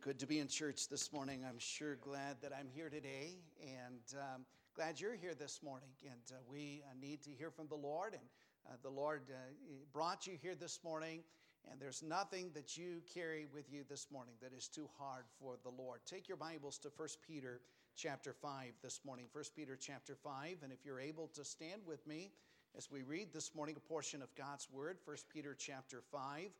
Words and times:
good 0.00 0.20
to 0.20 0.26
be 0.26 0.38
in 0.38 0.46
church 0.46 0.88
this 0.88 1.12
morning. 1.12 1.44
I'm 1.48 1.58
sure 1.58 1.96
glad 1.96 2.36
that 2.42 2.52
I'm 2.56 2.68
here 2.72 2.88
today 2.88 3.38
and 3.60 4.00
um, 4.14 4.44
glad 4.76 5.00
you're 5.00 5.16
here 5.16 5.34
this 5.34 5.60
morning. 5.60 5.88
And 6.04 6.20
uh, 6.30 6.36
we 6.48 6.84
uh, 6.86 6.94
need 7.00 7.20
to 7.22 7.30
hear 7.30 7.50
from 7.50 7.66
the 7.66 7.74
Lord. 7.74 8.12
And 8.12 8.22
uh, 8.68 8.76
the 8.82 8.90
Lord 8.90 9.22
uh, 9.28 9.34
brought 9.92 10.24
you 10.24 10.34
here 10.40 10.54
this 10.54 10.78
morning. 10.84 11.24
And 11.68 11.80
there's 11.80 12.00
nothing 12.00 12.50
that 12.54 12.76
you 12.76 13.02
carry 13.12 13.46
with 13.52 13.72
you 13.72 13.82
this 13.88 14.06
morning 14.12 14.34
that 14.40 14.52
is 14.56 14.68
too 14.68 14.88
hard 14.98 15.24
for 15.40 15.56
the 15.64 15.70
Lord. 15.70 16.00
Take 16.06 16.28
your 16.28 16.36
Bibles 16.36 16.78
to 16.78 16.92
1 16.96 17.08
Peter 17.26 17.60
chapter 17.96 18.32
5 18.32 18.74
this 18.82 19.00
morning. 19.04 19.26
1 19.32 19.44
Peter 19.56 19.76
chapter 19.76 20.14
5. 20.14 20.58
And 20.62 20.72
if 20.72 20.84
you're 20.84 21.00
able 21.00 21.26
to 21.34 21.44
stand 21.44 21.82
with 21.84 22.06
me 22.06 22.30
as 22.76 22.88
we 22.88 23.02
read 23.02 23.32
this 23.32 23.52
morning 23.52 23.74
a 23.76 23.88
portion 23.88 24.22
of 24.22 24.32
God's 24.36 24.68
Word, 24.70 24.98
1 25.06 25.16
Peter 25.32 25.56
chapter 25.58 26.02
5. 26.12 26.50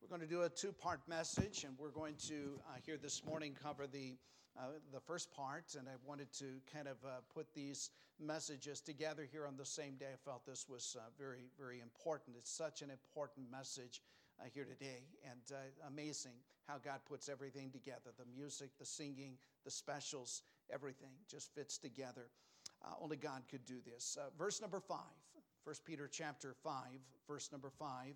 We're 0.00 0.08
going 0.16 0.20
to 0.20 0.34
do 0.34 0.42
a 0.42 0.48
two 0.48 0.72
part 0.72 1.00
message, 1.08 1.64
and 1.64 1.74
we're 1.76 1.90
going 1.90 2.14
to 2.28 2.60
uh, 2.68 2.78
here 2.86 2.96
this 2.96 3.24
morning 3.24 3.56
cover 3.60 3.86
the, 3.86 4.16
uh, 4.58 4.78
the 4.92 5.00
first 5.00 5.30
part. 5.32 5.74
And 5.78 5.88
I 5.88 5.92
wanted 6.06 6.32
to 6.34 6.44
kind 6.72 6.86
of 6.86 6.96
uh, 7.04 7.20
put 7.34 7.52
these 7.52 7.90
messages 8.20 8.80
together 8.80 9.26
here 9.30 9.46
on 9.46 9.56
the 9.56 9.66
same 9.66 9.96
day. 9.96 10.06
I 10.12 10.16
felt 10.24 10.46
this 10.46 10.66
was 10.68 10.96
uh, 10.98 11.02
very, 11.18 11.50
very 11.58 11.80
important. 11.80 12.36
It's 12.38 12.50
such 12.50 12.80
an 12.80 12.90
important 12.90 13.50
message 13.50 14.00
uh, 14.40 14.44
here 14.54 14.64
today, 14.64 15.02
and 15.28 15.40
uh, 15.52 15.88
amazing 15.88 16.36
how 16.68 16.78
God 16.78 17.00
puts 17.06 17.28
everything 17.28 17.70
together 17.70 18.12
the 18.18 18.24
music, 18.34 18.70
the 18.78 18.86
singing, 18.86 19.36
the 19.64 19.70
specials, 19.70 20.42
everything 20.72 21.10
just 21.28 21.52
fits 21.54 21.76
together. 21.76 22.30
only 23.02 23.16
God 23.16 23.42
could 23.50 23.64
do 23.64 23.80
this. 23.84 24.16
verse 24.38 24.60
number 24.60 24.80
five, 24.80 25.18
1 25.64 25.74
Peter 25.84 26.08
chapter 26.10 26.54
5, 26.62 26.72
verse 27.26 27.50
number 27.50 27.70
5. 27.70 28.14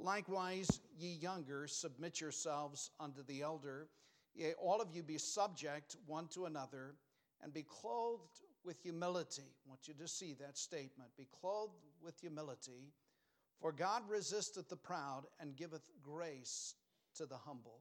Likewise, 0.00 0.80
ye 0.96 1.14
younger, 1.14 1.66
submit 1.66 2.20
yourselves 2.20 2.90
unto 3.00 3.22
the 3.24 3.42
elder. 3.42 3.88
Yea, 4.34 4.54
all 4.54 4.80
of 4.80 4.94
you 4.94 5.02
be 5.02 5.18
subject 5.18 5.96
one 6.06 6.28
to 6.28 6.46
another, 6.46 6.94
and 7.42 7.52
be 7.52 7.64
clothed 7.64 8.42
with 8.64 8.80
humility. 8.80 9.42
I 9.66 9.68
want 9.68 9.88
you 9.88 9.94
to 9.94 10.08
see 10.08 10.34
that 10.34 10.56
statement. 10.56 11.10
Be 11.16 11.26
clothed 11.40 11.84
with 12.00 12.18
humility, 12.20 12.92
for 13.60 13.72
God 13.72 14.02
resisteth 14.08 14.68
the 14.68 14.76
proud 14.76 15.22
and 15.40 15.56
giveth 15.56 15.82
grace 16.00 16.74
to 17.16 17.26
the 17.26 17.36
humble. 17.36 17.80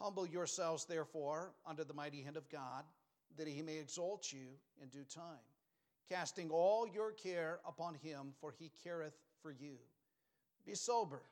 Humble 0.00 0.26
yourselves, 0.26 0.84
therefore, 0.84 1.54
under 1.66 1.84
the 1.84 1.94
mighty 1.94 2.22
hand 2.22 2.36
of 2.36 2.48
God, 2.48 2.84
that 3.36 3.48
he 3.48 3.62
may 3.62 3.78
exalt 3.78 4.32
you 4.32 4.48
in 4.80 4.88
due 4.88 5.04
time, 5.04 5.42
casting 6.08 6.50
all 6.50 6.86
your 6.86 7.10
care 7.12 7.58
upon 7.66 7.94
him, 7.94 8.34
for 8.40 8.54
he 8.56 8.70
careth 8.84 9.14
for 9.42 9.50
you. 9.50 9.76
Be 10.66 10.74
sober, 10.74 11.22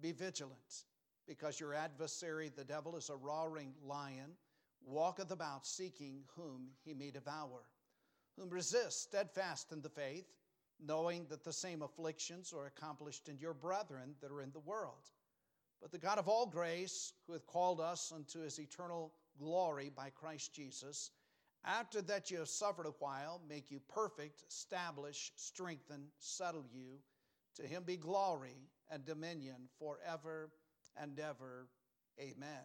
be 0.00 0.12
vigilant, 0.12 0.84
because 1.26 1.60
your 1.60 1.74
adversary, 1.74 2.48
the 2.48 2.64
devil, 2.64 2.96
is 2.96 3.10
a 3.10 3.16
roaring 3.16 3.74
lion, 3.84 4.32
walketh 4.84 5.30
about 5.30 5.66
seeking 5.66 6.22
whom 6.36 6.68
he 6.84 6.94
may 6.94 7.10
devour, 7.10 7.62
whom 8.36 8.50
resist 8.50 9.02
steadfast 9.02 9.72
in 9.72 9.80
the 9.82 9.88
faith, 9.88 10.26
knowing 10.84 11.26
that 11.30 11.44
the 11.44 11.52
same 11.52 11.82
afflictions 11.82 12.52
are 12.52 12.66
accomplished 12.66 13.28
in 13.28 13.38
your 13.38 13.54
brethren 13.54 14.14
that 14.20 14.30
are 14.30 14.42
in 14.42 14.52
the 14.52 14.58
world. 14.60 15.10
But 15.80 15.90
the 15.90 15.98
God 15.98 16.18
of 16.18 16.28
all 16.28 16.46
grace, 16.46 17.12
who 17.26 17.32
hath 17.32 17.46
called 17.46 17.80
us 17.80 18.12
unto 18.14 18.40
his 18.40 18.58
eternal 18.58 19.12
glory 19.38 19.90
by 19.94 20.10
Christ 20.10 20.54
Jesus, 20.54 21.10
after 21.64 22.00
that 22.02 22.30
you 22.30 22.38
have 22.38 22.48
suffered 22.48 22.86
a 22.86 22.94
while, 22.98 23.40
make 23.48 23.70
you 23.70 23.80
perfect, 23.88 24.44
establish, 24.48 25.32
strengthen, 25.36 26.06
settle 26.18 26.64
you. 26.72 26.98
To 27.56 27.66
him 27.66 27.84
be 27.84 27.96
glory 27.96 28.68
and 28.90 29.04
dominion 29.04 29.68
forever 29.78 30.50
and 31.00 31.18
ever. 31.18 31.68
Amen. 32.20 32.62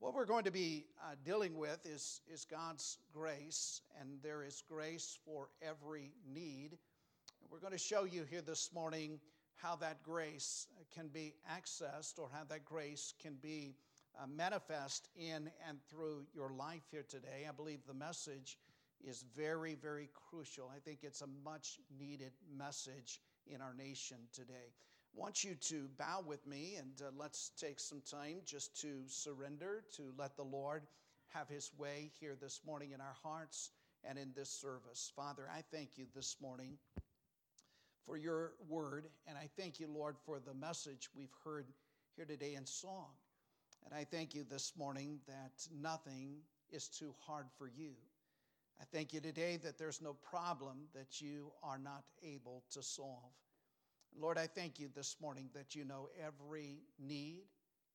What 0.00 0.14
we're 0.14 0.26
going 0.26 0.44
to 0.44 0.50
be 0.50 0.86
uh, 1.00 1.14
dealing 1.24 1.56
with 1.56 1.86
is, 1.86 2.20
is 2.26 2.44
God's 2.44 2.98
grace, 3.12 3.82
and 4.00 4.18
there 4.20 4.42
is 4.42 4.64
grace 4.68 5.16
for 5.24 5.50
every 5.62 6.10
need. 6.28 6.78
We're 7.48 7.60
going 7.60 7.72
to 7.72 7.78
show 7.78 8.02
you 8.02 8.24
here 8.28 8.42
this 8.42 8.70
morning 8.74 9.20
how 9.54 9.76
that 9.76 10.02
grace 10.02 10.66
can 10.92 11.06
be 11.06 11.34
accessed 11.48 12.18
or 12.18 12.28
how 12.32 12.42
that 12.48 12.64
grace 12.64 13.14
can 13.22 13.36
be 13.40 13.76
uh, 14.20 14.26
manifest 14.26 15.08
in 15.14 15.48
and 15.68 15.78
through 15.88 16.24
your 16.34 16.50
life 16.50 16.82
here 16.90 17.04
today. 17.08 17.46
I 17.48 17.52
believe 17.52 17.80
the 17.86 17.94
message 17.94 18.58
is 19.04 19.24
very, 19.36 19.76
very 19.76 20.08
crucial. 20.28 20.70
I 20.74 20.80
think 20.80 21.00
it's 21.02 21.22
a 21.22 21.28
much 21.44 21.78
needed 21.96 22.32
message 22.56 23.20
in 23.46 23.60
our 23.60 23.74
nation 23.74 24.18
today. 24.32 24.72
I 25.14 25.20
want 25.20 25.44
you 25.44 25.54
to 25.68 25.88
bow 25.98 26.22
with 26.26 26.46
me 26.46 26.76
and 26.78 26.92
uh, 27.00 27.10
let's 27.16 27.50
take 27.58 27.78
some 27.78 28.02
time 28.10 28.36
just 28.46 28.80
to 28.80 29.02
surrender, 29.06 29.84
to 29.96 30.12
let 30.16 30.36
the 30.36 30.42
Lord 30.42 30.82
have 31.28 31.48
his 31.48 31.70
way 31.78 32.10
here 32.18 32.36
this 32.40 32.60
morning 32.66 32.92
in 32.92 33.00
our 33.00 33.16
hearts 33.22 33.70
and 34.04 34.18
in 34.18 34.32
this 34.34 34.50
service. 34.50 35.12
Father, 35.14 35.48
I 35.50 35.62
thank 35.70 35.90
you 35.96 36.06
this 36.14 36.36
morning 36.40 36.78
for 38.06 38.16
your 38.16 38.52
word, 38.68 39.06
and 39.26 39.38
I 39.38 39.48
thank 39.56 39.78
you, 39.78 39.86
Lord, 39.86 40.16
for 40.24 40.40
the 40.40 40.54
message 40.54 41.08
we've 41.14 41.34
heard 41.44 41.66
here 42.16 42.24
today 42.24 42.54
in 42.54 42.66
song. 42.66 43.06
And 43.84 43.94
I 43.94 44.04
thank 44.04 44.34
you 44.34 44.44
this 44.48 44.72
morning 44.76 45.18
that 45.26 45.66
nothing 45.80 46.36
is 46.70 46.88
too 46.88 47.14
hard 47.26 47.46
for 47.58 47.68
you. 47.68 47.92
I 48.80 48.84
thank 48.92 49.12
you 49.12 49.20
today 49.20 49.58
that 49.62 49.78
there's 49.78 50.00
no 50.02 50.14
problem 50.14 50.88
that 50.94 51.20
you 51.20 51.52
are 51.62 51.78
not 51.78 52.04
able 52.22 52.64
to 52.72 52.82
solve. 52.82 53.32
Lord, 54.18 54.38
I 54.38 54.46
thank 54.46 54.78
you 54.78 54.88
this 54.94 55.16
morning 55.20 55.48
that 55.54 55.74
you 55.74 55.84
know 55.84 56.08
every 56.22 56.80
need 56.98 57.44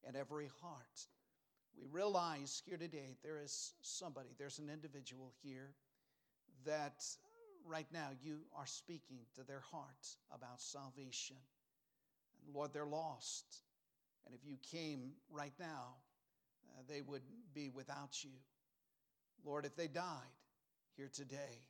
and 0.05 0.15
every 0.15 0.49
heart. 0.61 1.07
We 1.79 1.85
realize 1.91 2.63
here 2.65 2.77
today 2.77 3.17
there 3.23 3.39
is 3.39 3.73
somebody, 3.81 4.29
there's 4.39 4.59
an 4.59 4.69
individual 4.69 5.31
here 5.43 5.75
that 6.65 7.03
right 7.65 7.87
now 7.93 8.09
you 8.23 8.39
are 8.55 8.65
speaking 8.65 9.19
to 9.35 9.43
their 9.43 9.59
heart 9.59 10.07
about 10.33 10.59
salvation. 10.61 11.37
And 12.45 12.55
Lord, 12.55 12.73
they're 12.73 12.85
lost. 12.85 13.61
And 14.25 14.33
if 14.33 14.41
you 14.45 14.57
came 14.71 15.11
right 15.29 15.53
now, 15.59 15.95
uh, 16.69 16.81
they 16.89 17.01
would 17.01 17.21
be 17.53 17.69
without 17.69 18.23
you. 18.23 18.31
Lord, 19.45 19.65
if 19.65 19.75
they 19.75 19.87
died 19.87 20.03
here 20.97 21.09
today, 21.13 21.61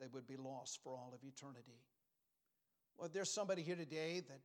they 0.00 0.06
would 0.12 0.26
be 0.26 0.36
lost 0.36 0.80
for 0.82 0.94
all 0.94 1.12
of 1.14 1.22
eternity. 1.22 1.78
Lord, 2.98 3.12
there's 3.12 3.32
somebody 3.32 3.62
here 3.62 3.76
today 3.76 4.22
that 4.26 4.40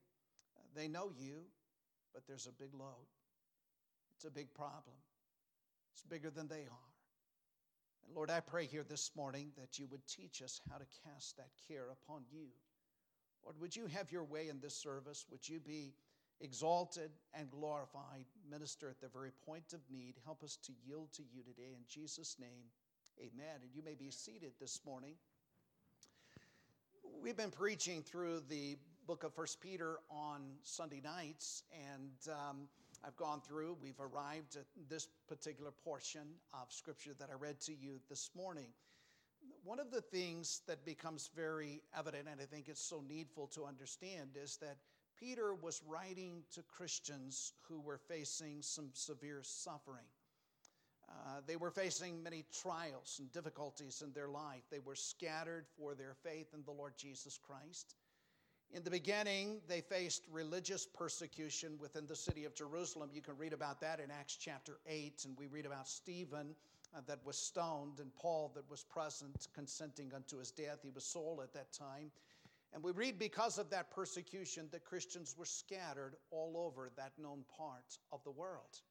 uh, 0.57 0.61
they 0.75 0.87
know 0.87 1.09
you, 1.17 1.43
but 2.13 2.27
there's 2.27 2.45
a 2.45 2.51
big 2.51 2.73
load. 2.73 3.07
It's 4.15 4.25
a 4.25 4.31
big 4.31 4.53
problem. 4.53 4.95
It's 5.93 6.03
bigger 6.03 6.29
than 6.29 6.47
they 6.47 6.67
are. 6.69 6.91
And 8.05 8.15
Lord, 8.15 8.29
I 8.29 8.39
pray 8.41 8.65
here 8.65 8.85
this 8.87 9.11
morning 9.15 9.51
that 9.57 9.79
you 9.79 9.87
would 9.89 10.05
teach 10.07 10.41
us 10.41 10.61
how 10.69 10.77
to 10.77 10.85
cast 11.03 11.37
that 11.37 11.49
care 11.67 11.87
upon 11.91 12.23
you. 12.31 12.47
Lord, 13.43 13.59
would 13.59 13.75
you 13.75 13.87
have 13.87 14.11
your 14.11 14.23
way 14.23 14.49
in 14.49 14.59
this 14.59 14.75
service? 14.75 15.25
Would 15.31 15.47
you 15.47 15.59
be 15.59 15.93
exalted 16.41 17.11
and 17.33 17.49
glorified? 17.49 18.25
Minister 18.49 18.89
at 18.89 18.99
the 18.99 19.07
very 19.07 19.31
point 19.45 19.73
of 19.73 19.79
need. 19.89 20.15
Help 20.25 20.43
us 20.43 20.57
to 20.63 20.73
yield 20.85 21.13
to 21.13 21.23
you 21.23 21.43
today. 21.43 21.73
In 21.75 21.83
Jesus' 21.87 22.37
name, 22.39 22.71
amen. 23.19 23.61
And 23.61 23.71
you 23.73 23.81
may 23.83 23.95
be 23.95 24.11
seated 24.11 24.51
this 24.59 24.81
morning. 24.85 25.13
We've 27.21 27.37
been 27.37 27.51
preaching 27.51 28.01
through 28.01 28.41
the 28.49 28.77
book 29.07 29.23
of 29.23 29.33
First 29.33 29.61
Peter 29.61 29.97
on 30.09 30.41
Sunday 30.63 31.01
nights, 31.01 31.63
and 31.71 32.11
um, 32.33 32.67
I've 33.05 33.15
gone 33.15 33.41
through, 33.41 33.77
we've 33.81 33.99
arrived 33.99 34.57
at 34.57 34.65
this 34.89 35.07
particular 35.27 35.71
portion 35.71 36.27
of 36.53 36.71
scripture 36.71 37.13
that 37.19 37.29
I 37.31 37.35
read 37.35 37.59
to 37.61 37.73
you 37.73 37.99
this 38.09 38.31
morning. 38.35 38.69
One 39.63 39.79
of 39.79 39.91
the 39.91 40.01
things 40.01 40.61
that 40.67 40.85
becomes 40.85 41.29
very 41.35 41.81
evident, 41.97 42.27
and 42.29 42.41
I 42.41 42.45
think 42.45 42.67
it's 42.67 42.81
so 42.81 43.03
needful 43.07 43.47
to 43.47 43.65
understand, 43.65 44.31
is 44.41 44.57
that 44.57 44.77
Peter 45.19 45.53
was 45.55 45.81
writing 45.87 46.43
to 46.53 46.63
Christians 46.63 47.53
who 47.67 47.79
were 47.79 47.97
facing 47.97 48.61
some 48.61 48.89
severe 48.93 49.41
suffering. 49.41 50.05
Uh, 51.15 51.41
they 51.47 51.55
were 51.55 51.71
facing 51.71 52.21
many 52.21 52.43
trials 52.61 53.17
and 53.19 53.31
difficulties 53.31 54.03
in 54.05 54.11
their 54.13 54.27
life. 54.27 54.63
They 54.69 54.79
were 54.79 54.95
scattered 54.95 55.65
for 55.77 55.95
their 55.95 56.13
faith 56.23 56.47
in 56.53 56.63
the 56.65 56.71
Lord 56.71 56.93
Jesus 56.97 57.37
Christ. 57.37 57.95
In 58.71 58.83
the 58.83 58.91
beginning, 58.91 59.61
they 59.67 59.81
faced 59.81 60.23
religious 60.31 60.85
persecution 60.85 61.77
within 61.79 62.05
the 62.07 62.15
city 62.15 62.45
of 62.45 62.55
Jerusalem. 62.55 63.09
You 63.13 63.21
can 63.21 63.37
read 63.37 63.53
about 63.53 63.79
that 63.81 63.99
in 63.99 64.11
Acts 64.11 64.35
chapter 64.35 64.79
8, 64.87 65.25
and 65.25 65.37
we 65.37 65.47
read 65.47 65.65
about 65.65 65.87
Stephen 65.87 66.55
uh, 66.95 67.01
that 67.07 67.25
was 67.25 67.37
stoned 67.37 67.99
and 67.99 68.13
Paul 68.15 68.51
that 68.55 68.69
was 68.69 68.83
present, 68.83 69.47
consenting 69.53 70.11
unto 70.13 70.37
his 70.37 70.51
death. 70.51 70.79
He 70.83 70.89
was 70.89 71.05
sold 71.05 71.39
at 71.41 71.53
that 71.53 71.71
time. 71.71 72.11
And 72.73 72.83
we 72.83 72.91
read 72.91 73.17
because 73.17 73.57
of 73.57 73.69
that 73.69 73.91
persecution 73.91 74.67
that 74.71 74.83
Christians 74.83 75.35
were 75.37 75.45
scattered 75.45 76.15
all 76.29 76.57
over 76.57 76.89
that 76.97 77.13
known 77.17 77.45
part 77.57 77.97
of 78.11 78.21
the 78.25 78.31
world. 78.31 78.81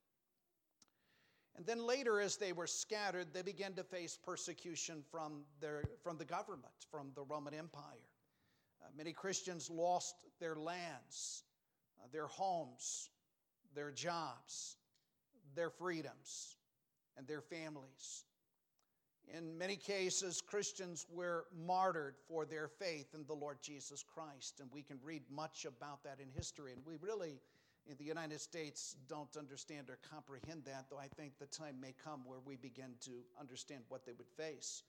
And 1.57 1.65
then 1.67 1.87
later, 1.87 2.21
as 2.21 2.37
they 2.37 2.53
were 2.53 2.67
scattered, 2.67 3.29
they 3.33 3.43
began 3.43 3.75
to 3.75 3.85
face 3.85 4.19
persecution 4.23 5.03
from, 5.11 5.45
their, 5.61 5.85
from 6.03 6.19
the 6.19 6.25
government, 6.25 6.75
from 6.91 7.13
the 7.15 7.23
Roman 7.23 7.55
Empire. 7.55 8.11
Uh, 8.83 8.89
many 8.97 9.13
Christians 9.13 9.71
lost 9.71 10.25
their 10.41 10.57
lands, 10.57 11.45
uh, 12.01 12.07
their 12.13 12.27
homes, 12.27 13.11
their 13.75 13.93
jobs, 13.93 14.77
their 15.55 15.71
freedoms 15.71 16.57
and 17.17 17.27
their 17.27 17.41
families. 17.41 18.25
In 19.33 19.57
many 19.57 19.77
cases, 19.77 20.43
Christians 20.43 21.07
were 21.11 21.47
martyred 21.67 22.17
for 22.29 22.45
their 22.45 22.69
faith 22.69 23.15
in 23.15 23.25
the 23.27 23.33
Lord 23.33 23.59
Jesus 23.63 24.03
Christ, 24.03 24.61
and 24.61 24.69
we 24.71 24.83
can 24.83 24.99
read 25.03 25.23
much 25.31 25.65
about 25.65 26.05
that 26.05 26.19
in 26.21 26.29
history. 26.35 26.73
And 26.73 26.83
we 26.85 26.97
really, 27.01 27.41
in 27.89 27.97
the 27.99 28.05
United 28.05 28.41
States, 28.41 28.97
don't 29.09 29.37
understand 29.37 29.91
or 29.91 29.99
comprehend 30.11 30.65
that, 30.65 30.87
though 30.91 30.99
I 30.99 31.09
think 31.17 31.39
the 31.39 31.47
time 31.47 31.81
may 31.81 31.95
come 32.03 32.23
where 32.25 32.39
we 32.45 32.57
begin 32.57 32.95
to 33.03 33.11
understand 33.39 33.83
what 33.89 34.07
they 34.07 34.13
would 34.13 34.29
face. 34.37 34.83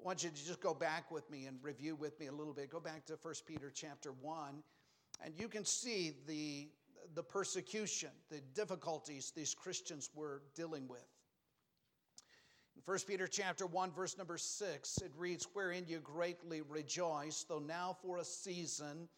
I 0.00 0.04
want 0.04 0.22
you 0.22 0.30
to 0.30 0.46
just 0.46 0.60
go 0.60 0.74
back 0.74 1.10
with 1.10 1.28
me 1.30 1.46
and 1.46 1.58
review 1.62 1.94
with 1.94 2.18
me 2.20 2.26
a 2.26 2.32
little 2.32 2.52
bit. 2.52 2.70
Go 2.70 2.80
back 2.80 3.06
to 3.06 3.18
1 3.20 3.34
Peter 3.46 3.70
chapter 3.74 4.12
1, 4.20 4.62
and 5.24 5.34
you 5.38 5.48
can 5.48 5.64
see 5.64 6.12
the, 6.26 6.68
the 7.14 7.22
persecution, 7.22 8.10
the 8.30 8.40
difficulties 8.54 9.32
these 9.34 9.54
Christians 9.54 10.10
were 10.14 10.42
dealing 10.54 10.88
with. 10.88 11.00
In 12.76 12.82
1 12.84 12.98
Peter 13.06 13.26
chapter 13.26 13.66
1 13.66 13.92
verse 13.92 14.16
number 14.18 14.38
6 14.38 14.98
it 14.98 15.12
reads 15.16 15.46
wherein 15.52 15.84
you 15.86 15.98
greatly 15.98 16.62
rejoice 16.62 17.44
though 17.46 17.58
now 17.58 17.96
for 18.02 18.16
a 18.16 18.24
season 18.24 19.08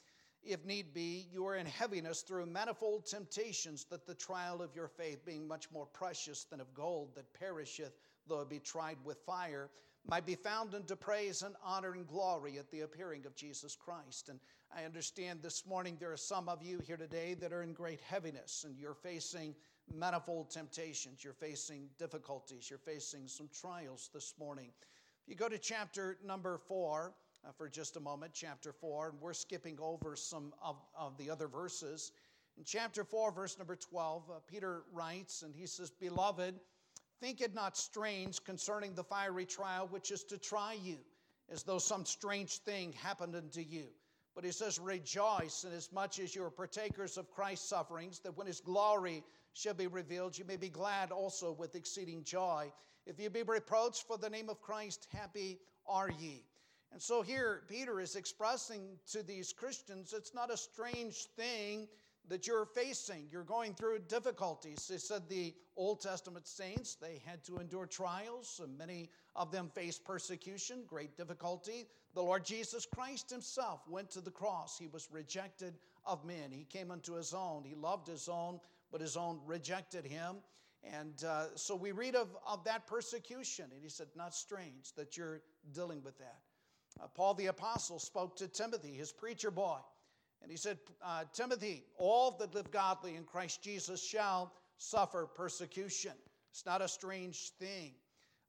if 0.46 0.64
need 0.64 0.93
be 0.93 1.26
you 1.32 1.46
are 1.46 1.56
in 1.56 1.67
heaviness 1.67 2.23
through 2.23 2.46
manifold 2.46 3.06
temptations 3.06 3.85
that 3.85 4.06
the 4.06 4.14
trial 4.14 4.62
of 4.62 4.75
your 4.75 4.88
faith 4.88 5.25
being 5.25 5.46
much 5.46 5.70
more 5.70 5.87
precious 5.87 6.44
than 6.44 6.61
of 6.61 6.75
gold 6.75 7.14
that 7.14 7.32
perisheth 7.35 7.93
though 8.26 8.41
it 8.41 8.49
be 8.49 8.58
tried 8.58 8.99
with 9.05 9.19
fire 9.26 9.70
might 10.06 10.26
be 10.26 10.35
found 10.35 10.75
unto 10.75 10.94
praise 10.94 11.43
and 11.43 11.55
honor 11.64 11.94
and 11.94 12.06
glory 12.06 12.58
at 12.58 12.70
the 12.70 12.81
appearing 12.81 13.25
of 13.25 13.35
Jesus 13.35 13.75
Christ. 13.75 14.29
And 14.29 14.38
I 14.76 14.85
understand 14.85 15.41
this 15.43 15.67
morning 15.67 15.96
there 15.99 16.12
are 16.12 16.17
some 16.17 16.49
of 16.49 16.62
you 16.62 16.79
here 16.87 16.96
today 16.96 17.35
that 17.35 17.52
are 17.52 17.62
in 17.62 17.73
great 17.73 18.00
heaviness 18.02 18.64
and 18.64 18.79
you're 18.79 18.94
facing 18.94 19.55
manifold 19.93 20.50
temptations, 20.50 21.25
you're 21.25 21.32
facing 21.32 21.88
difficulties, 21.99 22.69
you're 22.69 22.79
facing 22.79 23.29
some 23.29 23.49
trials 23.49 24.11
this 24.12 24.35
morning. 24.38 24.70
If 25.23 25.31
you 25.31 25.37
go 25.37 25.49
to 25.49 25.58
chapter 25.58 26.19
number 26.25 26.58
four 26.58 27.14
uh, 27.46 27.52
for 27.56 27.69
just 27.69 27.96
a 27.96 28.00
moment, 28.00 28.32
chapter 28.35 28.73
four, 28.73 29.11
and 29.11 29.20
we're 29.20 29.35
skipping 29.35 29.79
over 29.81 30.17
some 30.17 30.52
of, 30.62 30.76
of 30.99 31.17
the 31.19 31.31
other 31.31 31.49
verses. 31.49 32.12
In 32.56 32.64
chapter 32.64 33.02
4, 33.02 33.32
verse 33.32 33.58
number 33.58 33.75
12, 33.75 34.31
uh, 34.31 34.35
Peter 34.46 34.85
writes, 34.93 35.43
and 35.43 35.55
he 35.55 35.67
says, 35.67 35.91
Beloved, 35.91 36.55
think 37.20 37.41
it 37.41 37.52
not 37.52 37.76
strange 37.76 38.44
concerning 38.44 38.94
the 38.94 39.02
fiery 39.02 39.44
trial 39.44 39.88
which 39.91 40.12
is 40.12 40.23
to 40.25 40.38
try 40.38 40.75
you, 40.75 40.99
as 41.50 41.64
though 41.64 41.79
some 41.79 42.05
strange 42.05 42.58
thing 42.58 42.93
happened 42.93 43.35
unto 43.35 43.61
you. 43.61 43.87
But 44.37 44.44
he 44.44 44.52
says, 44.52 44.79
Rejoice 44.79 45.64
inasmuch 45.64 46.20
as 46.20 46.35
you 46.35 46.44
are 46.44 46.50
partakers 46.50 47.17
of 47.17 47.31
Christ's 47.31 47.69
sufferings, 47.69 48.20
that 48.20 48.37
when 48.37 48.46
his 48.46 48.61
glory 48.61 49.25
shall 49.52 49.75
be 49.75 49.88
revealed, 49.88 50.38
you 50.38 50.44
may 50.44 50.56
be 50.56 50.69
glad 50.69 51.11
also 51.11 51.52
with 51.52 51.75
exceeding 51.75 52.23
joy. 52.23 52.73
If 53.05 53.19
you 53.19 53.31
be 53.31 53.43
reproached 53.43 54.06
for 54.06 54.17
the 54.17 54.31
name 54.31 54.49
of 54.49 54.61
Christ, 54.61 55.08
happy 55.12 55.58
are 55.87 56.11
ye. 56.11 56.44
And 56.94 57.02
so 57.02 57.23
here, 57.23 57.62
Peter 57.69 57.99
is 57.99 58.14
expressing 58.14 58.82
to 59.11 59.25
these 59.25 59.52
Christians 59.52 60.14
it's 60.17 60.32
not 60.32 60.52
a 60.52 60.56
strange 60.56 61.26
thing 61.37 61.88
that 62.29 62.46
you're 62.46 62.67
facing. 62.67 63.26
You're 63.32 63.43
going 63.43 63.75
through 63.75 63.99
difficulties. 64.06 64.87
They 64.88 64.99
said 64.99 65.29
the 65.29 65.52
Old 65.76 66.00
Testament 66.00 66.46
saints, 66.46 66.94
they 66.94 67.20
had 67.26 67.43
to 67.46 67.58
endure 67.58 67.87
trials, 67.87 68.61
and 68.62 68.79
many 68.79 69.11
of 69.35 69.50
them 69.50 69.73
faced 69.75 70.05
persecution, 70.05 70.85
great 70.87 71.17
difficulty. 71.17 71.88
The 72.14 72.23
Lord 72.23 72.44
Jesus 72.44 72.87
Christ 72.87 73.29
himself 73.29 73.81
went 73.88 74.08
to 74.12 74.20
the 74.20 74.31
cross. 74.31 74.79
He 74.79 74.87
was 74.87 75.08
rejected 75.11 75.75
of 76.06 76.25
men. 76.25 76.52
He 76.52 76.62
came 76.62 76.93
unto 76.93 77.14
his 77.14 77.35
own. 77.35 77.64
He 77.64 77.75
loved 77.75 78.06
his 78.06 78.29
own, 78.29 78.61
but 78.93 79.00
his 79.00 79.17
own 79.17 79.41
rejected 79.44 80.06
him. 80.06 80.37
And 80.85 81.25
uh, 81.25 81.46
so 81.56 81.75
we 81.75 81.91
read 81.91 82.14
of, 82.14 82.29
of 82.46 82.62
that 82.64 82.87
persecution. 82.87 83.64
And 83.75 83.82
he 83.82 83.88
said, 83.88 84.06
Not 84.14 84.32
strange 84.32 84.93
that 84.96 85.17
you're 85.17 85.41
dealing 85.73 86.00
with 86.05 86.17
that. 86.19 86.38
Uh, 87.00 87.06
Paul 87.14 87.35
the 87.35 87.46
Apostle 87.46 87.99
spoke 87.99 88.37
to 88.37 88.49
Timothy, 88.49 88.93
his 88.93 89.12
preacher 89.12 89.50
boy. 89.50 89.79
And 90.43 90.50
he 90.50 90.56
said, 90.56 90.79
uh, 91.02 91.25
Timothy, 91.32 91.85
all 91.96 92.32
that 92.38 92.55
live 92.55 92.70
godly 92.70 93.17
in 93.17 93.25
Christ 93.25 93.62
Jesus 93.62 94.05
shall 94.05 94.52
suffer 94.76 95.26
persecution. 95.26 96.12
It's 96.50 96.67
not 96.67 96.82
a 96.82 96.88
strange 96.88 97.50
thing. 97.58 97.93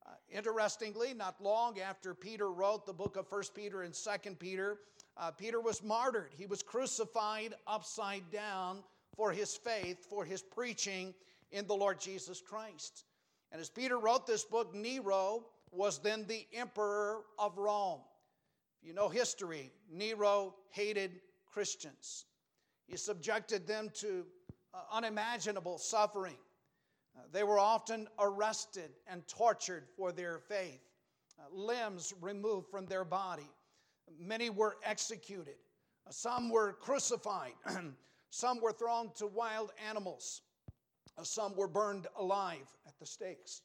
Uh, 0.05 0.11
interestingly, 0.29 1.13
not 1.13 1.41
long 1.41 1.79
after 1.79 2.13
Peter 2.13 2.51
wrote 2.51 2.85
the 2.85 2.93
book 2.93 3.15
of 3.15 3.27
First 3.27 3.55
Peter 3.55 3.81
and 3.83 3.95
Second 3.95 4.39
Peter, 4.39 4.79
uh, 5.17 5.31
Peter 5.31 5.61
was 5.61 5.81
martyred. 5.81 6.31
He 6.37 6.45
was 6.45 6.61
crucified 6.61 7.55
upside 7.65 8.29
down 8.29 8.83
for 9.15 9.31
his 9.31 9.55
faith, 9.55 10.05
for 10.09 10.25
his 10.25 10.41
preaching 10.41 11.13
in 11.51 11.65
the 11.65 11.73
Lord 11.73 11.99
Jesus 11.99 12.41
Christ. 12.41 13.05
And 13.51 13.61
as 13.61 13.69
Peter 13.69 13.97
wrote 13.97 14.27
this 14.27 14.43
book, 14.43 14.75
Nero 14.75 15.45
was 15.71 15.99
then 15.99 16.25
the 16.27 16.45
emperor 16.53 17.21
of 17.39 17.57
Rome. 17.57 18.01
You 18.85 18.93
know 18.93 19.09
history, 19.09 19.71
Nero 19.91 20.53
hated 20.69 21.19
Christians. 21.51 22.25
He 22.85 22.97
subjected 22.97 23.65
them 23.65 23.89
to 23.95 24.25
uh, 24.75 24.77
unimaginable 24.91 25.79
suffering. 25.79 26.37
Uh, 27.17 27.21
they 27.31 27.43
were 27.43 27.57
often 27.57 28.07
arrested 28.19 28.91
and 29.07 29.27
tortured 29.27 29.87
for 29.97 30.11
their 30.11 30.37
faith, 30.37 30.81
uh, 31.39 31.45
limbs 31.51 32.13
removed 32.21 32.67
from 32.69 32.85
their 32.85 33.03
body. 33.03 33.49
Many 34.19 34.51
were 34.51 34.77
executed, 34.83 35.55
some 36.11 36.51
were 36.51 36.73
crucified. 36.73 37.53
Some 38.31 38.59
were 38.59 38.73
thrown 38.73 39.11
to 39.15 39.27
wild 39.27 39.71
animals. 39.87 40.41
Some 41.23 41.55
were 41.55 41.69
burned 41.69 42.07
alive 42.17 42.67
at 42.85 42.99
the 42.99 43.05
stakes. 43.05 43.61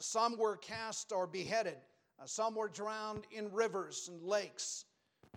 Some 0.00 0.36
were 0.36 0.58
cast 0.58 1.12
or 1.12 1.26
beheaded. 1.26 1.78
Uh, 2.24 2.26
some 2.26 2.54
were 2.54 2.68
drowned 2.68 3.26
in 3.30 3.52
rivers 3.52 4.08
and 4.10 4.22
lakes. 4.22 4.86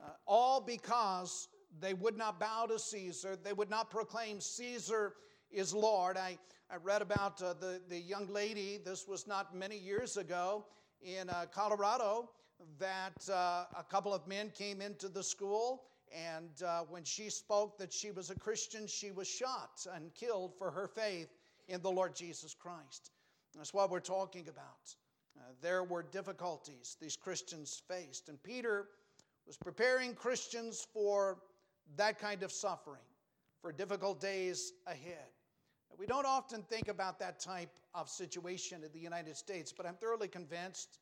Uh, 0.02 0.10
all 0.26 0.62
because 0.62 1.50
they 1.82 1.94
would 1.94 2.18
not 2.18 2.40
bow 2.40 2.66
to 2.66 2.80
Caesar. 2.80 3.36
They 3.36 3.52
would 3.52 3.70
not 3.70 3.90
proclaim 3.90 4.40
Caesar 4.40 5.16
is 5.52 5.74
Lord. 5.74 6.16
I, 6.16 6.38
I 6.72 6.78
read 6.78 7.02
about 7.02 7.42
uh, 7.42 7.54
the, 7.60 7.82
the 7.90 7.98
young 8.00 8.28
lady, 8.28 8.80
this 8.84 9.06
was 9.06 9.28
not 9.28 9.54
many 9.54 9.78
years 9.78 10.16
ago, 10.16 10.66
in 11.02 11.30
uh, 11.30 11.46
Colorado, 11.54 12.30
that 12.80 13.28
a 13.30 13.84
couple 13.88 14.14
of 14.14 14.26
men 14.28 14.50
came 14.50 14.82
into 14.82 15.10
the 15.10 15.22
school 15.22 15.84
and 16.16 16.64
uh, 16.66 16.84
when 16.90 17.04
she 17.04 17.30
spoke 17.30 17.78
that 17.78 17.92
she 17.92 18.12
was 18.12 18.30
a 18.30 18.36
Christian, 18.36 18.88
she 18.88 19.12
was 19.12 19.28
shot 19.28 19.86
and 19.94 20.14
killed 20.16 20.54
for 20.58 20.72
her 20.72 20.88
faith 20.88 21.28
in 21.68 21.82
the 21.82 21.92
Lord 21.92 22.16
Jesus 22.16 22.54
Christ. 22.54 23.12
That's 23.56 23.74
what 23.74 23.92
we're 23.92 24.00
talking 24.00 24.48
about. 24.48 24.96
Uh, 25.38 25.52
there 25.62 25.84
were 25.84 26.04
difficulties 26.04 26.98
these 27.00 27.16
Christians 27.16 27.82
faced, 27.88 28.30
and 28.30 28.42
Peter 28.42 28.88
was 29.46 29.58
preparing 29.58 30.14
Christians 30.14 30.86
for 30.94 31.38
that 31.96 32.20
kind 32.20 32.44
of 32.44 32.52
suffering, 32.52 33.06
for 33.62 33.72
difficult 33.72 34.20
days 34.20 34.74
ahead. 34.86 35.30
We 35.98 36.06
don't 36.06 36.26
often 36.26 36.62
think 36.64 36.90
about 36.90 37.18
that 37.20 37.40
type 37.40 37.80
of 37.96 38.10
situation 38.10 38.84
in 38.84 38.92
the 38.92 39.00
United 39.00 39.36
States, 39.36 39.74
but 39.76 39.86
I'm 39.86 39.96
thoroughly 39.96 40.28
convinced 40.28 41.00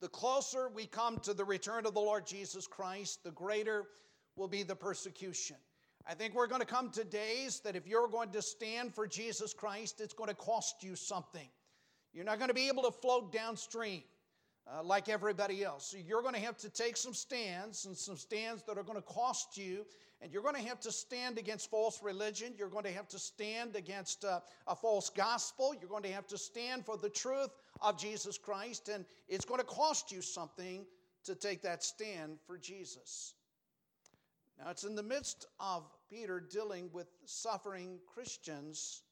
the 0.00 0.08
closer 0.08 0.68
we 0.68 0.86
come 0.86 1.18
to 1.20 1.34
the 1.34 1.44
return 1.44 1.86
of 1.86 1.94
the 1.94 2.00
Lord 2.00 2.26
Jesus 2.26 2.66
Christ, 2.66 3.22
the 3.22 3.30
greater 3.30 3.86
will 4.36 4.48
be 4.48 4.62
the 4.62 4.74
persecution. 4.74 5.56
I 6.06 6.14
think 6.14 6.34
we're 6.34 6.46
going 6.46 6.62
to 6.62 6.66
come 6.66 6.90
to 6.90 7.04
days 7.04 7.60
that 7.60 7.76
if 7.76 7.86
you're 7.86 8.08
going 8.08 8.30
to 8.30 8.40
stand 8.40 8.94
for 8.94 9.06
Jesus 9.06 9.52
Christ, 9.52 10.00
it's 10.00 10.14
going 10.14 10.28
to 10.28 10.34
cost 10.34 10.82
you 10.82 10.96
something. 10.96 11.48
You're 12.12 12.24
not 12.24 12.38
going 12.38 12.48
to 12.48 12.54
be 12.54 12.68
able 12.68 12.82
to 12.84 12.90
float 12.90 13.32
downstream 13.32 14.02
uh, 14.66 14.82
like 14.82 15.08
everybody 15.08 15.64
else. 15.64 15.86
So 15.86 15.96
you're 15.96 16.22
going 16.22 16.34
to 16.34 16.40
have 16.40 16.56
to 16.58 16.70
take 16.70 16.96
some 16.96 17.14
stands 17.14 17.86
and 17.86 17.96
some 17.96 18.16
stands 18.16 18.62
that 18.64 18.78
are 18.78 18.82
going 18.82 18.98
to 18.98 19.06
cost 19.06 19.56
you. 19.56 19.84
And 20.22 20.30
you're 20.30 20.42
going 20.42 20.54
to 20.54 20.68
have 20.68 20.80
to 20.80 20.92
stand 20.92 21.38
against 21.38 21.70
false 21.70 22.02
religion. 22.02 22.52
You're 22.58 22.68
going 22.68 22.84
to 22.84 22.92
have 22.92 23.08
to 23.08 23.18
stand 23.18 23.74
against 23.74 24.24
uh, 24.24 24.40
a 24.66 24.76
false 24.76 25.08
gospel. 25.08 25.74
You're 25.80 25.88
going 25.88 26.02
to 26.02 26.12
have 26.12 26.26
to 26.26 26.36
stand 26.36 26.84
for 26.84 26.98
the 26.98 27.08
truth 27.08 27.50
of 27.80 27.98
Jesus 27.98 28.36
Christ. 28.36 28.90
And 28.90 29.06
it's 29.28 29.46
going 29.46 29.60
to 29.60 29.66
cost 29.66 30.12
you 30.12 30.20
something 30.20 30.84
to 31.24 31.34
take 31.34 31.62
that 31.62 31.82
stand 31.82 32.38
for 32.46 32.58
Jesus. 32.58 33.34
Now, 34.58 34.70
it's 34.70 34.84
in 34.84 34.94
the 34.94 35.02
midst 35.02 35.46
of 35.58 35.84
Peter 36.10 36.38
dealing 36.38 36.90
with 36.92 37.06
suffering 37.24 37.98
Christians 38.12 39.02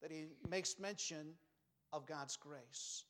that 0.00 0.10
he 0.10 0.26
makes 0.48 0.78
mention 0.80 1.34
of 1.92 2.06
God's 2.06 2.36
grace. 2.36 3.04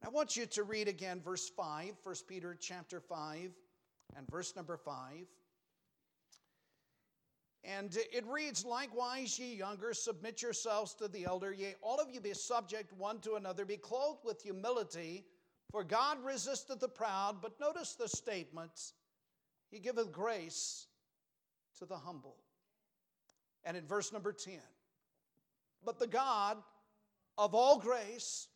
And 0.00 0.08
I 0.08 0.10
want 0.10 0.36
you 0.36 0.46
to 0.46 0.62
read 0.62 0.88
again 0.88 1.20
verse 1.20 1.50
5, 1.50 1.92
1 2.02 2.14
Peter 2.28 2.56
chapter 2.58 3.00
5 3.00 3.50
and 4.16 4.30
verse 4.30 4.54
number 4.56 4.76
5. 4.76 5.26
And 7.62 7.94
it 8.10 8.24
reads, 8.26 8.64
Likewise, 8.64 9.38
ye 9.38 9.54
younger, 9.54 9.92
submit 9.92 10.40
yourselves 10.40 10.94
to 10.94 11.08
the 11.08 11.24
elder. 11.24 11.52
Yea, 11.52 11.74
all 11.82 11.98
of 11.98 12.08
you 12.10 12.20
be 12.20 12.32
subject 12.32 12.92
one 12.94 13.18
to 13.20 13.34
another, 13.34 13.66
be 13.66 13.76
clothed 13.76 14.24
with 14.24 14.40
humility, 14.42 15.26
for 15.70 15.84
God 15.84 16.18
resisteth 16.24 16.80
the 16.80 16.88
proud. 16.88 17.42
But 17.42 17.60
notice 17.60 17.94
the 17.94 18.08
statement 18.08 18.92
He 19.70 19.78
giveth 19.78 20.10
grace 20.10 20.86
to 21.78 21.84
the 21.84 21.96
humble. 21.96 22.36
And 23.64 23.76
in 23.76 23.86
verse 23.86 24.10
number 24.10 24.32
10, 24.32 24.54
but 25.84 25.98
the 25.98 26.06
God 26.06 26.56
of 27.40 27.54
all 27.54 27.78
grace, 27.78 28.48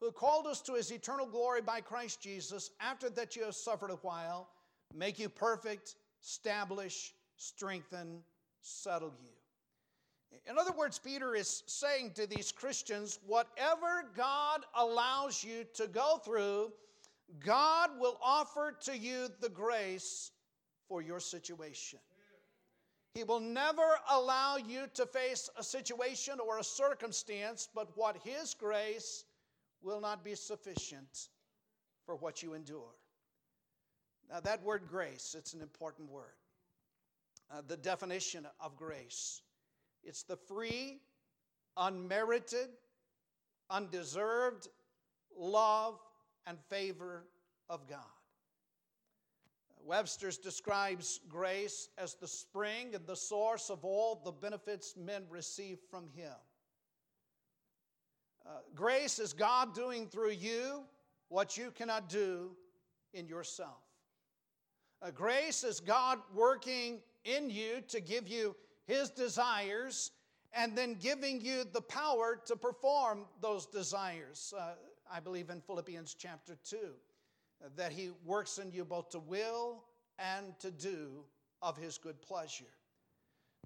who 0.00 0.12
called 0.12 0.46
us 0.46 0.60
to 0.62 0.74
his 0.74 0.92
eternal 0.92 1.26
glory 1.26 1.60
by 1.60 1.80
Christ 1.80 2.22
Jesus, 2.22 2.70
after 2.80 3.10
that 3.10 3.34
you 3.34 3.42
have 3.42 3.56
suffered 3.56 3.90
a 3.90 3.96
while, 3.96 4.48
make 4.94 5.18
you 5.18 5.28
perfect, 5.28 5.96
establish, 6.22 7.12
strengthen, 7.36 8.20
settle 8.60 9.12
you. 9.20 10.38
In 10.48 10.58
other 10.58 10.70
words, 10.70 10.96
Peter 10.96 11.34
is 11.34 11.64
saying 11.66 12.12
to 12.12 12.26
these 12.28 12.52
Christians 12.52 13.18
whatever 13.26 14.04
God 14.16 14.60
allows 14.76 15.42
you 15.42 15.64
to 15.74 15.88
go 15.88 16.20
through, 16.24 16.70
God 17.44 17.90
will 17.98 18.16
offer 18.22 18.76
to 18.84 18.96
you 18.96 19.26
the 19.40 19.48
grace 19.48 20.30
for 20.88 21.02
your 21.02 21.18
situation. 21.18 21.98
He 23.14 23.24
will 23.24 23.40
never 23.40 23.98
allow 24.08 24.56
you 24.56 24.84
to 24.94 25.04
face 25.06 25.50
a 25.56 25.62
situation 25.62 26.38
or 26.38 26.58
a 26.58 26.64
circumstance, 26.64 27.68
but 27.74 27.88
what 27.96 28.16
His 28.22 28.54
grace 28.54 29.24
will 29.82 30.00
not 30.00 30.24
be 30.24 30.34
sufficient 30.34 31.28
for 32.06 32.16
what 32.16 32.42
you 32.42 32.54
endure. 32.54 32.94
Now, 34.28 34.40
that 34.40 34.62
word 34.62 34.82
grace, 34.88 35.34
it's 35.36 35.54
an 35.54 35.60
important 35.60 36.08
word. 36.08 36.36
Uh, 37.50 37.62
the 37.66 37.76
definition 37.76 38.46
of 38.60 38.76
grace 38.76 39.42
it's 40.02 40.22
the 40.22 40.36
free, 40.36 41.00
unmerited, 41.76 42.68
undeserved 43.68 44.68
love 45.36 45.98
and 46.46 46.58
favor 46.68 47.26
of 47.68 47.86
God. 47.86 47.98
Webster's 49.84 50.38
describes 50.38 51.20
grace 51.28 51.88
as 51.98 52.14
the 52.14 52.28
spring 52.28 52.94
and 52.94 53.06
the 53.06 53.16
source 53.16 53.70
of 53.70 53.84
all 53.84 54.20
the 54.24 54.32
benefits 54.32 54.94
men 54.96 55.24
receive 55.28 55.78
from 55.90 56.08
Him. 56.14 56.32
Uh, 58.46 58.50
grace 58.74 59.18
is 59.18 59.32
God 59.32 59.74
doing 59.74 60.06
through 60.06 60.32
you 60.32 60.84
what 61.28 61.56
you 61.56 61.70
cannot 61.70 62.08
do 62.08 62.50
in 63.12 63.26
yourself. 63.26 63.82
Uh, 65.02 65.10
grace 65.10 65.64
is 65.64 65.80
God 65.80 66.18
working 66.34 67.00
in 67.24 67.50
you 67.50 67.80
to 67.88 68.00
give 68.00 68.28
you 68.28 68.56
His 68.86 69.10
desires 69.10 70.12
and 70.52 70.76
then 70.76 70.94
giving 70.94 71.40
you 71.40 71.64
the 71.64 71.80
power 71.80 72.40
to 72.46 72.56
perform 72.56 73.26
those 73.40 73.66
desires. 73.66 74.52
Uh, 74.58 74.72
I 75.12 75.20
believe 75.20 75.50
in 75.50 75.60
Philippians 75.60 76.14
chapter 76.14 76.56
2 76.64 76.76
that 77.76 77.92
he 77.92 78.10
works 78.24 78.58
in 78.58 78.72
you 78.72 78.84
both 78.84 79.10
to 79.10 79.18
will 79.18 79.84
and 80.18 80.58
to 80.60 80.70
do 80.70 81.24
of 81.62 81.76
his 81.76 81.98
good 81.98 82.20
pleasure. 82.20 82.64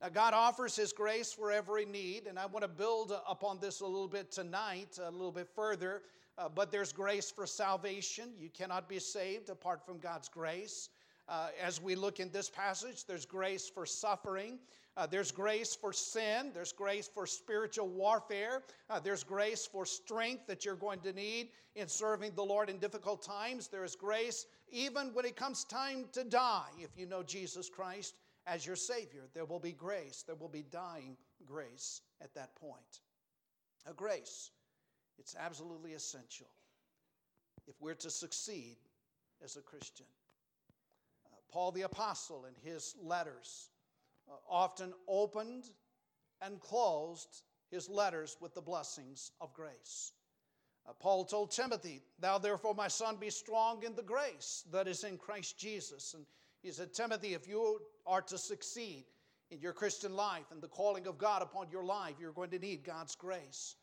Now, 0.03 0.09
God 0.09 0.35
offers 0.35 0.75
his 0.75 0.93
grace 0.93 1.33
for 1.33 1.53
every 1.53 1.85
need, 1.85 2.27
and 2.27 2.39
I 2.39 2.47
want 2.47 2.63
to 2.63 2.69
build 2.69 3.13
upon 3.29 3.61
this 3.61 3.81
a 3.81 3.87
little 3.87 4.09
bit 4.09 4.33
tonight, 4.33 4.99
a 5.01 5.11
little 5.11 5.33
bit 5.33 5.49
further. 5.55 6.03
Uh, 6.37 6.49
but 6.49 6.73
there's 6.73 6.93
grace 6.93 7.31
for 7.31 7.47
salvation. 7.47 8.31
You 8.37 8.51
cannot 8.51 8.89
be 8.89 8.99
saved 8.99 9.51
apart 9.51 9.87
from 9.87 9.99
God's 9.99 10.29
grace. 10.29 10.89
Uh, 11.29 11.49
as 11.63 11.81
we 11.81 11.95
look 11.95 12.19
in 12.19 12.31
this 12.31 12.51
passage, 12.51 13.07
there's 13.07 13.25
grace 13.25 13.69
for 13.69 13.87
suffering. 13.87 14.59
Uh, 14.97 15.07
there's 15.07 15.33
grace 15.33 15.75
for 15.75 15.93
sin. 15.93 16.53
There's 16.55 16.73
grace 16.73 17.09
for 17.13 17.27
spiritual 17.27 17.89
warfare. 17.89 18.63
Uh, 18.89 19.01
there's 19.01 19.25
grace 19.25 19.67
for 19.67 19.85
strength 19.85 20.47
that 20.47 20.65
you're 20.65 20.77
going 20.77 21.01
to 21.01 21.13
need 21.13 21.49
in 21.75 21.89
serving 21.89 22.33
the 22.37 22.45
Lord 22.45 22.71
in 22.71 22.79
difficult 22.79 23.21
times. 23.23 23.67
There 23.67 23.85
is 23.85 23.97
grace 23.97 24.47
even 24.71 25.09
when 25.13 25.25
it 25.25 25.35
comes 25.35 25.65
time 25.65 26.07
to 26.13 26.23
die. 26.23 26.69
If 26.79 26.91
you 26.97 27.07
know 27.07 27.23
Jesus 27.25 27.69
Christ 27.69 28.15
as 28.47 28.65
your 28.65 28.77
Savior, 28.77 29.23
there 29.35 29.45
will 29.45 29.59
be 29.59 29.73
grace. 29.73 30.23
There 30.25 30.37
will 30.37 30.49
be 30.49 30.65
dying 30.71 31.17
grace 31.45 32.03
at 32.21 32.35
that 32.35 32.55
point. 32.55 33.01
A 33.87 33.93
grace, 33.93 34.51
it's 35.19 35.35
absolutely 35.39 35.93
essential 35.93 36.47
if 37.67 37.75
we're 37.81 37.95
to 37.95 38.11
succeed 38.11 38.77
as 39.43 39.57
a 39.57 39.61
Christian. 39.61 40.07
Uh, 41.27 41.37
Paul 41.51 41.73
the 41.73 41.83
Apostle, 41.83 42.47
in 42.47 42.71
his 42.71 42.95
letters, 43.03 43.71
often 44.49 44.93
opened 45.09 45.65
and 46.41 46.61
closed 46.61 47.43
his 47.71 47.89
letters 47.89 48.37
with 48.41 48.55
the 48.55 48.61
blessings 48.61 49.33
of 49.41 49.53
grace. 49.53 50.13
Uh, 50.87 50.93
Paul 50.93 51.25
told 51.25 51.51
Timothy, 51.51 52.03
Thou 52.19 52.39
therefore, 52.39 52.75
my 52.75 52.89
son, 52.89 53.17
be 53.17 53.31
strong 53.31 53.83
in 53.83 53.95
the 53.95 54.03
grace 54.03 54.65
that 54.71 54.87
is 54.87 55.05
in 55.05 55.17
Christ 55.17 55.59
Jesus. 55.59 56.15
And 56.15 56.27
he 56.63 56.71
said, 56.71 56.93
Timothy, 56.93 57.35
if 57.35 57.49
you 57.49 57.81
are 58.07 58.23
to 58.23 58.39
succeed 58.39 59.05
in 59.51 59.61
your 59.61 59.73
Christian 59.73 60.15
life 60.15 60.47
and 60.51 60.63
the 60.63 60.69
calling 60.69 61.07
of 61.07 61.19
God 61.19 61.43
upon 61.43 61.71
your 61.71 61.85
life, 61.85 62.15
you're 62.21 62.33
going 62.33 62.51
to 62.51 62.59
need 62.59 62.85
God's 62.85 63.15
grace. 63.15 63.77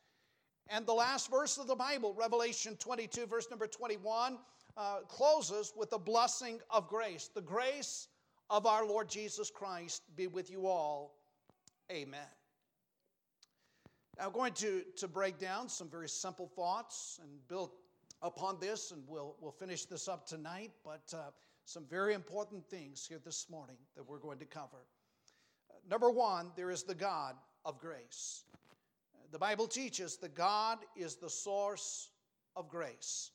And 0.69 0.85
the 0.85 0.93
last 0.93 1.29
verse 1.29 1.57
of 1.57 1.67
the 1.67 1.75
Bible, 1.75 2.13
Revelation 2.13 2.75
22, 2.77 3.25
verse 3.25 3.47
number 3.49 3.67
21, 3.67 4.37
uh, 4.77 4.99
closes 5.07 5.73
with 5.75 5.91
a 5.93 5.99
blessing 5.99 6.59
of 6.69 6.87
grace. 6.87 7.29
The 7.33 7.41
grace 7.41 8.07
of 8.51 8.65
our 8.65 8.85
Lord 8.85 9.09
Jesus 9.09 9.49
Christ 9.49 10.03
be 10.17 10.27
with 10.27 10.51
you 10.51 10.67
all. 10.67 11.15
Amen. 11.89 12.19
Now, 14.17 14.25
I'm 14.25 14.33
going 14.33 14.51
to, 14.55 14.83
to 14.97 15.07
break 15.07 15.39
down 15.39 15.69
some 15.69 15.89
very 15.89 16.09
simple 16.09 16.47
thoughts 16.47 17.17
and 17.23 17.29
build 17.47 17.71
upon 18.21 18.59
this, 18.59 18.91
and 18.91 19.01
we'll, 19.07 19.37
we'll 19.39 19.53
finish 19.53 19.85
this 19.85 20.09
up 20.09 20.27
tonight, 20.27 20.71
but 20.83 21.01
uh, 21.13 21.31
some 21.63 21.85
very 21.89 22.13
important 22.13 22.67
things 22.69 23.05
here 23.07 23.21
this 23.23 23.49
morning 23.49 23.77
that 23.95 24.03
we're 24.03 24.19
going 24.19 24.39
to 24.39 24.45
cover. 24.45 24.85
Number 25.89 26.11
one, 26.11 26.51
there 26.57 26.71
is 26.71 26.83
the 26.83 26.93
God 26.93 27.35
of 27.63 27.79
grace. 27.79 28.43
The 29.31 29.39
Bible 29.39 29.65
teaches 29.65 30.17
that 30.17 30.35
God 30.35 30.79
is 30.97 31.15
the 31.15 31.29
source 31.29 32.09
of 32.57 32.67
grace. 32.67 33.31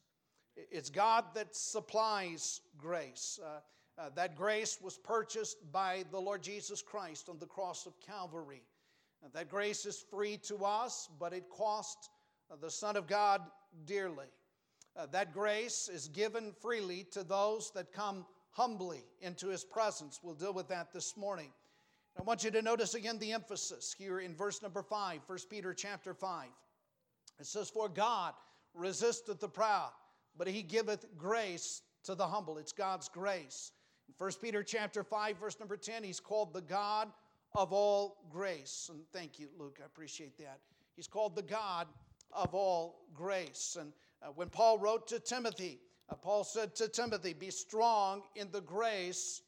It's 0.57 0.91
God 0.91 1.25
that 1.35 1.57
supplies 1.57 2.61
grace. 2.77 3.41
Uh, 3.43 3.61
uh, 3.99 4.11
that 4.15 4.37
grace 4.37 4.79
was 4.83 4.99
purchased 4.99 5.57
by 5.73 6.05
the 6.11 6.21
Lord 6.21 6.43
Jesus 6.43 6.83
Christ 6.83 7.29
on 7.29 7.39
the 7.39 7.47
cross 7.47 7.87
of 7.87 7.99
Calvary. 8.01 8.63
Uh, 9.25 9.29
that 9.33 9.49
grace 9.49 9.87
is 9.87 10.05
free 10.11 10.37
to 10.45 10.65
us, 10.65 11.09
but 11.19 11.33
it 11.33 11.49
cost 11.49 12.11
uh, 12.51 12.57
the 12.61 12.71
Son 12.71 12.97
of 12.97 13.07
God 13.07 13.41
dearly. 13.87 14.27
Uh, 14.97 15.07
that 15.07 15.33
grace 15.33 15.89
is 15.93 16.09
given 16.09 16.53
freely 16.61 17.07
to 17.13 17.23
those 17.23 17.71
that 17.75 17.93
come 17.93 18.27
humbly 18.51 19.05
into 19.21 19.49
His 19.49 19.65
presence. 19.65 20.21
We'll 20.23 20.35
deal 20.35 20.53
with 20.53 20.69
that 20.69 20.93
this 20.93 21.17
morning. 21.17 21.53
I 22.19 22.23
want 22.23 22.45
you 22.45 22.51
to 22.51 22.63
notice 22.63 22.95
again 22.95 23.19
the 23.19 23.33
emphasis 23.33 23.95
here 23.97 24.21
in 24.21 24.35
verse 24.35 24.63
number 24.63 24.83
5, 24.83 25.21
1 25.27 25.39
Peter 25.51 25.75
chapter 25.75 26.15
5. 26.15 26.49
It 27.39 27.47
says, 27.47 27.69
For 27.69 27.89
God 27.89 28.33
resisteth 28.75 29.41
the 29.41 29.49
proud, 29.49 29.91
but 30.37 30.49
he 30.49 30.63
giveth 30.63 31.05
grace 31.19 31.83
to 32.05 32.15
the 32.15 32.27
humble. 32.27 32.57
It's 32.57 32.73
God's 32.73 33.09
grace. 33.09 33.73
1 34.19 34.31
Peter 34.41 34.63
chapter 34.63 35.05
5, 35.05 35.37
verse 35.39 35.59
number 35.61 35.77
10, 35.77 36.03
he's 36.03 36.21
called 36.21 36.53
the 36.53 36.63
God 36.63 37.11
of 37.55 37.73
all 37.73 38.25
grace. 38.31 38.89
And 38.91 39.01
thank 39.13 39.39
you, 39.39 39.49
Luke. 39.59 39.79
I 39.83 39.87
appreciate 39.87 40.39
that. 40.39 40.61
He's 40.95 41.07
called 41.07 41.37
the 41.37 41.43
God 41.43 41.87
of 42.33 42.55
all 42.55 43.07
grace. 43.15 43.77
And 43.79 43.93
uh, 44.23 44.29
when 44.35 44.49
Paul 44.49 44.79
wrote 44.79 45.07
to 45.09 45.19
Timothy, 45.19 45.81
uh, 46.09 46.15
Paul 46.15 46.45
said 46.45 46.75
to 46.77 46.89
Timothy, 46.89 47.35
Be 47.35 47.51
strong 47.51 48.23
in 48.35 48.51
the 48.51 48.61
grace 48.61 49.43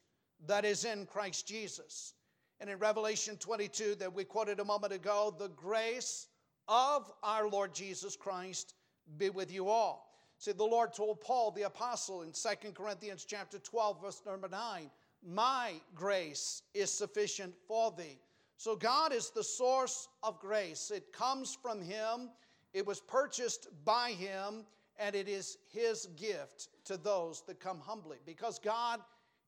that 0.46 0.64
is 0.64 0.84
in 0.84 1.06
Christ 1.06 1.46
Jesus. 1.46 2.14
And 2.60 2.68
in 2.68 2.78
Revelation 2.78 3.36
22, 3.36 3.96
that 3.96 4.12
we 4.12 4.24
quoted 4.24 4.60
a 4.60 4.64
moment 4.64 4.92
ago, 4.92 5.34
the 5.38 5.48
grace 5.48 6.26
of 6.66 7.10
our 7.22 7.48
Lord 7.48 7.72
Jesus 7.74 8.16
Christ 8.16 8.74
be 9.16 9.30
with 9.30 9.52
you 9.52 9.68
all. 9.68 10.07
See, 10.38 10.52
the 10.52 10.64
Lord 10.64 10.94
told 10.94 11.20
Paul 11.20 11.50
the 11.50 11.62
apostle 11.62 12.22
in 12.22 12.30
2 12.32 12.72
Corinthians 12.72 13.24
chapter 13.24 13.58
12, 13.58 14.00
verse 14.00 14.22
number 14.24 14.48
9, 14.48 14.88
My 15.26 15.72
grace 15.96 16.62
is 16.74 16.92
sufficient 16.92 17.54
for 17.66 17.92
thee. 17.96 18.20
So 18.56 18.76
God 18.76 19.12
is 19.12 19.30
the 19.30 19.42
source 19.42 20.08
of 20.22 20.38
grace. 20.38 20.92
It 20.94 21.12
comes 21.12 21.56
from 21.60 21.82
Him, 21.82 22.30
it 22.72 22.86
was 22.86 23.00
purchased 23.00 23.68
by 23.84 24.10
Him, 24.10 24.64
and 24.96 25.16
it 25.16 25.28
is 25.28 25.58
His 25.72 26.06
gift 26.16 26.68
to 26.84 26.96
those 26.96 27.42
that 27.48 27.58
come 27.58 27.80
humbly. 27.80 28.18
Because 28.24 28.60
God 28.60 29.00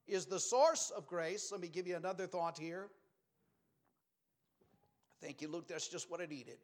is 0.09 0.27
the 0.27 0.41
source 0.41 0.91
of 0.91 1.07
grace, 1.07 1.51
let 1.53 1.61
me 1.61 1.69
give 1.69 1.87
you 1.87 1.97
another 1.97 2.27
thought 2.27 2.59
here. 2.59 2.89
Thank 5.21 5.41
you, 5.41 5.49
Luke. 5.49 5.69
That's 5.69 5.87
just 5.87 6.11
what 6.11 6.21
I 6.21 6.27
needed. 6.27 6.59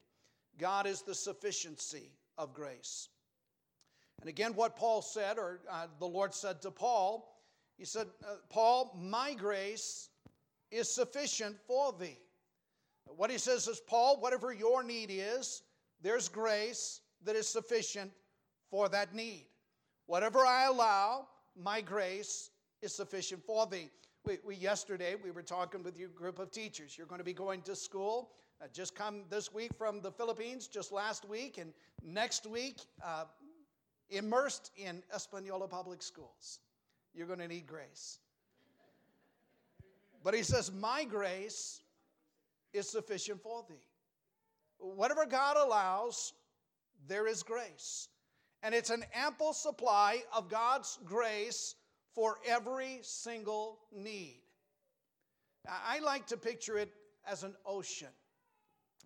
God 0.59 0.87
is 0.87 1.03
the 1.03 1.15
sufficiency 1.15 2.11
of 2.39 2.55
grace. 2.55 3.09
And 4.21 4.29
again, 4.29 4.55
what 4.55 4.77
Paul 4.77 5.03
said, 5.03 5.39
or 5.39 5.61
uh, 5.71 5.87
the 5.99 6.07
Lord 6.07 6.35
said 6.35 6.63
to 6.63 6.71
Paul, 6.71 7.37
He 7.77 7.85
said, 7.85 8.07
uh, 8.25 8.37
Paul, 8.49 8.97
my 9.01 9.35
grace 9.35 10.09
is 10.71 10.93
sufficient 10.93 11.57
for 11.67 11.93
thee. 11.93 12.19
What 13.17 13.31
he 13.31 13.39
says 13.39 13.69
is, 13.69 13.81
Paul, 13.81 14.21
whatever 14.21 14.53
your 14.53 14.83
need 14.83 15.11
is, 15.13 15.63
there's 16.03 16.29
grace 16.29 17.01
that 17.25 17.37
is 17.37 17.47
sufficient 17.47 18.11
for 18.71 18.89
that 18.89 19.15
need. 19.15 19.47
Whatever 20.07 20.41
I 20.41 20.65
allow, 20.65 21.29
my 21.57 21.81
grace 21.81 22.51
is 22.83 22.95
sufficient 22.95 23.45
for 23.45 23.67
thee. 23.67 23.91
We, 24.25 24.39
we, 24.45 24.57
yesterday 24.57 25.15
we 25.23 25.31
were 25.31 25.43
talking 25.43 25.83
with 25.83 25.99
your 25.99 26.09
group 26.09 26.39
of 26.39 26.51
teachers. 26.51 26.99
You're 26.99 27.07
going 27.07 27.21
to 27.21 27.25
be 27.25 27.33
going 27.33 27.63
to 27.63 27.77
school 27.77 28.31
uh, 28.63 28.67
just 28.73 28.95
come 28.95 29.25
this 29.29 29.53
week 29.53 29.71
from 29.77 30.01
the 30.01 30.11
Philippines, 30.11 30.67
just 30.67 30.91
last 30.91 31.29
week, 31.29 31.59
and 31.59 31.73
next 32.03 32.47
week, 32.47 32.79
uh, 33.05 33.25
immersed 34.11 34.71
in 34.77 35.03
Espanola 35.15 35.69
Public 35.69 36.03
Schools. 36.03 36.61
You're 37.15 37.27
going 37.27 37.39
to 37.39 37.49
need 37.49 37.67
grace. 37.67 38.19
But 40.23 40.35
he 40.35 40.43
says, 40.43 40.73
My 40.73 41.05
grace 41.05 41.83
is 42.73 42.89
sufficient 42.89 43.43
for 43.43 43.65
thee. 43.69 43.87
Whatever 44.79 45.25
God 45.25 45.57
allows, 45.57 46.33
there 47.09 47.27
is 47.27 47.43
grace. 47.43 48.09
And 48.63 48.75
it's 48.75 48.91
an 48.91 49.05
ample 49.15 49.53
supply 49.53 50.23
of 50.35 50.49
God's 50.49 50.99
grace 51.05 51.77
for 52.15 52.39
every 52.47 52.99
single 53.03 53.79
need. 53.95 54.41
I 55.69 55.99
like 56.01 56.27
to 56.29 56.37
picture 56.37 56.79
it 56.79 56.93
as 57.27 57.43
an 57.43 57.55
ocean. 57.65 58.09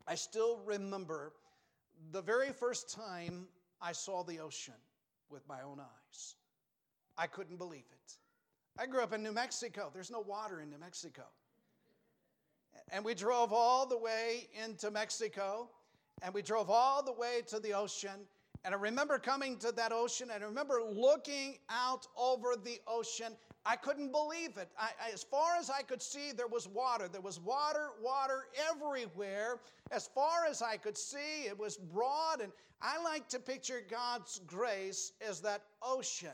I 0.06 0.14
still 0.14 0.60
remember 0.64 1.32
the 2.12 2.22
very 2.22 2.52
first 2.52 2.90
time 2.90 3.46
I 3.80 3.92
saw 3.92 4.22
the 4.22 4.40
ocean 4.40 4.74
with 5.30 5.46
my 5.48 5.62
own 5.62 5.80
eyes. 5.80 6.34
I 7.16 7.26
couldn't 7.26 7.56
believe 7.56 7.84
it. 7.90 8.12
I 8.78 8.86
grew 8.86 9.02
up 9.02 9.12
in 9.12 9.22
New 9.22 9.32
Mexico. 9.32 9.90
There's 9.92 10.10
no 10.10 10.20
water 10.20 10.60
in 10.60 10.70
New 10.70 10.78
Mexico. 10.78 11.22
And 12.92 13.04
we 13.04 13.14
drove 13.14 13.52
all 13.52 13.86
the 13.86 13.98
way 13.98 14.48
into 14.64 14.90
Mexico, 14.90 15.68
and 16.22 16.32
we 16.34 16.42
drove 16.42 16.70
all 16.70 17.02
the 17.02 17.12
way 17.12 17.42
to 17.48 17.60
the 17.60 17.74
ocean. 17.74 18.26
And 18.64 18.74
I 18.74 18.78
remember 18.78 19.18
coming 19.18 19.56
to 19.58 19.72
that 19.72 19.92
ocean, 19.92 20.30
and 20.32 20.42
I 20.42 20.46
remember 20.46 20.80
looking 20.82 21.58
out 21.68 22.06
over 22.16 22.56
the 22.56 22.80
ocean. 22.86 23.36
I 23.66 23.76
couldn't 23.76 24.10
believe 24.10 24.56
it. 24.56 24.70
I, 24.78 24.90
as 25.12 25.22
far 25.22 25.56
as 25.58 25.68
I 25.68 25.82
could 25.82 26.00
see, 26.00 26.32
there 26.32 26.46
was 26.46 26.66
water. 26.66 27.08
There 27.08 27.20
was 27.20 27.38
water, 27.38 27.90
water 28.02 28.46
everywhere. 28.70 29.60
As 29.90 30.08
far 30.14 30.46
as 30.48 30.62
I 30.62 30.76
could 30.76 30.96
see, 30.96 31.46
it 31.46 31.58
was 31.58 31.76
broad. 31.76 32.40
And 32.40 32.52
I 32.80 33.02
like 33.02 33.28
to 33.28 33.38
picture 33.38 33.82
God's 33.88 34.40
grace 34.46 35.12
as 35.26 35.40
that 35.42 35.62
ocean. 35.82 36.30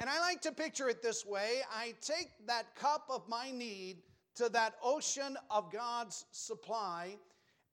And 0.00 0.10
I 0.10 0.18
like 0.20 0.42
to 0.42 0.52
picture 0.52 0.88
it 0.88 1.02
this 1.02 1.24
way 1.24 1.60
I 1.72 1.94
take 2.00 2.30
that 2.46 2.74
cup 2.74 3.06
of 3.08 3.28
my 3.28 3.50
need 3.50 3.98
to 4.34 4.48
that 4.50 4.74
ocean 4.82 5.36
of 5.50 5.72
God's 5.72 6.26
supply. 6.32 7.16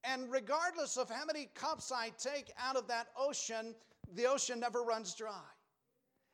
And 0.03 0.31
regardless 0.31 0.98
of 0.98 1.10
how 1.10 1.25
many 1.25 1.50
cups 1.55 1.91
I 1.91 2.12
take 2.17 2.51
out 2.57 2.75
of 2.75 2.88
that 2.88 3.07
ocean, 3.17 3.74
the 4.15 4.25
ocean 4.25 4.60
never 4.60 4.83
runs 4.83 5.15
dry. 5.15 5.52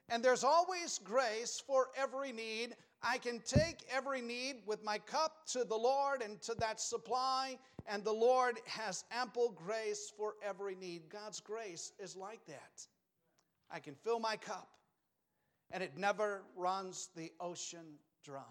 And 0.09 0.23
there's 0.23 0.43
always 0.43 0.99
grace 1.03 1.61
for 1.65 1.87
every 1.95 2.31
need. 2.31 2.75
I 3.03 3.17
can 3.17 3.39
take 3.45 3.85
every 3.91 4.21
need 4.21 4.57
with 4.65 4.83
my 4.83 4.97
cup 4.97 5.45
to 5.53 5.63
the 5.63 5.75
Lord 5.75 6.21
and 6.21 6.41
to 6.41 6.55
that 6.55 6.81
supply, 6.81 7.57
and 7.87 8.03
the 8.03 8.11
Lord 8.11 8.59
has 8.65 9.05
ample 9.11 9.51
grace 9.51 10.11
for 10.17 10.33
every 10.43 10.75
need. 10.75 11.03
God's 11.09 11.39
grace 11.39 11.93
is 11.99 12.15
like 12.15 12.45
that. 12.47 12.87
I 13.71 13.79
can 13.79 13.95
fill 13.95 14.19
my 14.19 14.35
cup, 14.35 14.67
and 15.71 15.83
it 15.83 15.97
never 15.97 16.41
runs 16.55 17.09
the 17.15 17.31
ocean 17.39 17.99
dry. 18.25 18.41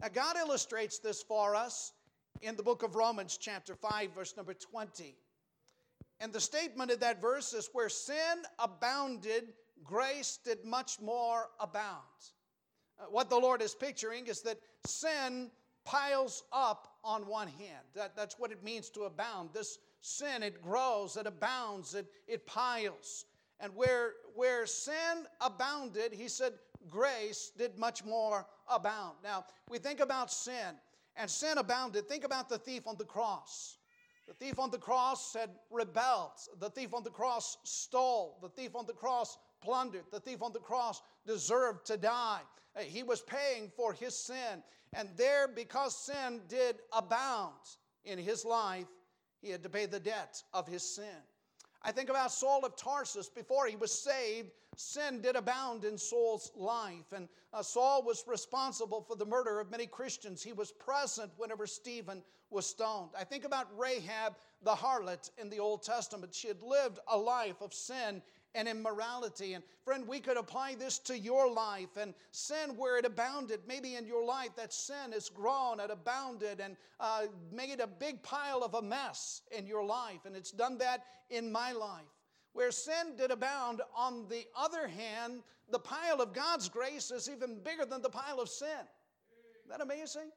Now, 0.00 0.08
God 0.08 0.36
illustrates 0.36 1.00
this 1.00 1.22
for 1.22 1.56
us 1.56 1.92
in 2.40 2.54
the 2.54 2.62
book 2.62 2.84
of 2.84 2.94
Romans, 2.94 3.36
chapter 3.36 3.74
5, 3.74 4.14
verse 4.14 4.36
number 4.36 4.54
20. 4.54 5.16
And 6.20 6.32
the 6.32 6.40
statement 6.40 6.90
of 6.90 7.00
that 7.00 7.20
verse 7.20 7.52
is 7.52 7.68
where 7.72 7.88
sin 7.88 8.42
abounded, 8.58 9.52
grace 9.84 10.38
did 10.44 10.64
much 10.64 11.00
more 11.00 11.48
abound. 11.60 12.02
Uh, 13.00 13.04
what 13.10 13.30
the 13.30 13.38
Lord 13.38 13.62
is 13.62 13.74
picturing 13.74 14.26
is 14.26 14.42
that 14.42 14.58
sin 14.84 15.50
piles 15.84 16.44
up 16.52 16.98
on 17.02 17.26
one 17.26 17.48
hand. 17.48 17.84
That, 17.94 18.16
that's 18.16 18.38
what 18.38 18.52
it 18.52 18.62
means 18.62 18.90
to 18.90 19.02
abound. 19.02 19.50
This 19.54 19.78
sin, 20.00 20.42
it 20.42 20.62
grows, 20.62 21.16
it 21.16 21.26
abounds, 21.26 21.94
it, 21.94 22.06
it 22.26 22.46
piles. 22.46 23.24
And 23.60 23.74
where, 23.74 24.12
where 24.34 24.66
sin 24.66 25.26
abounded, 25.40 26.12
he 26.12 26.28
said, 26.28 26.52
grace 26.88 27.50
did 27.56 27.78
much 27.78 28.04
more 28.04 28.46
abound. 28.68 29.16
Now, 29.24 29.44
we 29.68 29.78
think 29.78 30.00
about 30.00 30.30
sin, 30.30 30.76
and 31.16 31.28
sin 31.28 31.58
abounded. 31.58 32.08
Think 32.08 32.24
about 32.24 32.48
the 32.48 32.58
thief 32.58 32.86
on 32.86 32.96
the 32.98 33.04
cross. 33.04 33.78
The 34.28 34.34
thief 34.34 34.58
on 34.58 34.70
the 34.70 34.78
cross 34.78 35.34
had 35.34 35.50
rebelled. 35.70 36.32
The 36.60 36.70
thief 36.70 36.92
on 36.92 37.02
the 37.02 37.10
cross 37.10 37.56
stole. 37.64 38.38
The 38.42 38.50
thief 38.50 38.76
on 38.76 38.86
the 38.86 38.92
cross 38.92 39.38
plundered. 39.60 40.04
The 40.10 40.20
thief 40.20 40.42
on 40.42 40.52
the 40.52 40.58
cross 40.58 41.02
deserved 41.26 41.86
to 41.86 41.96
die. 41.96 42.40
He 42.78 43.02
was 43.02 43.20
paying 43.22 43.70
for 43.76 43.92
his 43.92 44.16
sin. 44.16 44.62
And 44.92 45.08
there, 45.16 45.48
because 45.48 45.96
sin 45.96 46.40
did 46.48 46.76
abound 46.92 47.54
in 48.04 48.18
his 48.18 48.44
life, 48.44 48.86
he 49.40 49.50
had 49.50 49.62
to 49.62 49.68
pay 49.68 49.86
the 49.86 50.00
debt 50.00 50.42
of 50.54 50.66
his 50.66 50.82
sin. 50.82 51.22
I 51.82 51.92
think 51.92 52.08
about 52.08 52.32
Saul 52.32 52.64
of 52.64 52.76
Tarsus 52.76 53.28
before 53.28 53.66
he 53.66 53.76
was 53.76 53.92
saved 53.92 54.50
sin 54.78 55.20
did 55.20 55.36
abound 55.36 55.84
in 55.84 55.98
Saul's 55.98 56.52
life, 56.54 57.12
and 57.14 57.28
uh, 57.52 57.62
Saul 57.62 58.02
was 58.02 58.24
responsible 58.26 59.02
for 59.02 59.16
the 59.16 59.26
murder 59.26 59.60
of 59.60 59.70
many 59.70 59.86
Christians. 59.86 60.42
He 60.42 60.52
was 60.52 60.72
present 60.72 61.32
whenever 61.36 61.66
Stephen 61.66 62.22
was 62.50 62.66
stoned. 62.66 63.10
I 63.18 63.24
think 63.24 63.44
about 63.44 63.66
Rahab 63.76 64.36
the 64.62 64.74
harlot 64.74 65.30
in 65.38 65.50
the 65.50 65.58
Old 65.58 65.82
Testament. 65.82 66.34
She 66.34 66.48
had 66.48 66.62
lived 66.62 66.98
a 67.08 67.18
life 67.18 67.60
of 67.60 67.74
sin 67.74 68.22
and 68.54 68.68
immorality. 68.68 69.54
And 69.54 69.64
friend, 69.84 70.06
we 70.06 70.20
could 70.20 70.36
apply 70.36 70.74
this 70.74 70.98
to 71.00 71.18
your 71.18 71.52
life 71.52 71.96
and 72.00 72.14
sin 72.30 72.76
where 72.76 72.98
it 72.98 73.04
abounded. 73.04 73.60
Maybe 73.66 73.96
in 73.96 74.06
your 74.06 74.24
life 74.24 74.50
that 74.56 74.72
sin 74.72 75.12
has 75.12 75.28
grown 75.28 75.80
and 75.80 75.90
abounded 75.90 76.60
and 76.60 76.76
uh, 77.00 77.26
made 77.52 77.80
a 77.80 77.86
big 77.86 78.22
pile 78.22 78.62
of 78.62 78.74
a 78.74 78.82
mess 78.82 79.42
in 79.56 79.66
your 79.66 79.84
life. 79.84 80.24
And 80.24 80.34
it's 80.34 80.52
done 80.52 80.78
that 80.78 81.04
in 81.30 81.52
my 81.52 81.72
life. 81.72 82.04
Where 82.52 82.72
sin 82.72 83.16
did 83.16 83.30
abound, 83.30 83.82
on 83.94 84.26
the 84.28 84.44
other 84.56 84.88
hand, 84.88 85.42
the 85.70 85.78
pile 85.78 86.20
of 86.20 86.32
God's 86.32 86.68
grace 86.68 87.10
is 87.10 87.28
even 87.30 87.60
bigger 87.62 87.84
than 87.84 88.02
the 88.02 88.08
pile 88.08 88.40
of 88.40 88.48
sin. 88.48 88.68
Isn't 88.68 89.70
that 89.70 89.80
amazing? 89.80 90.30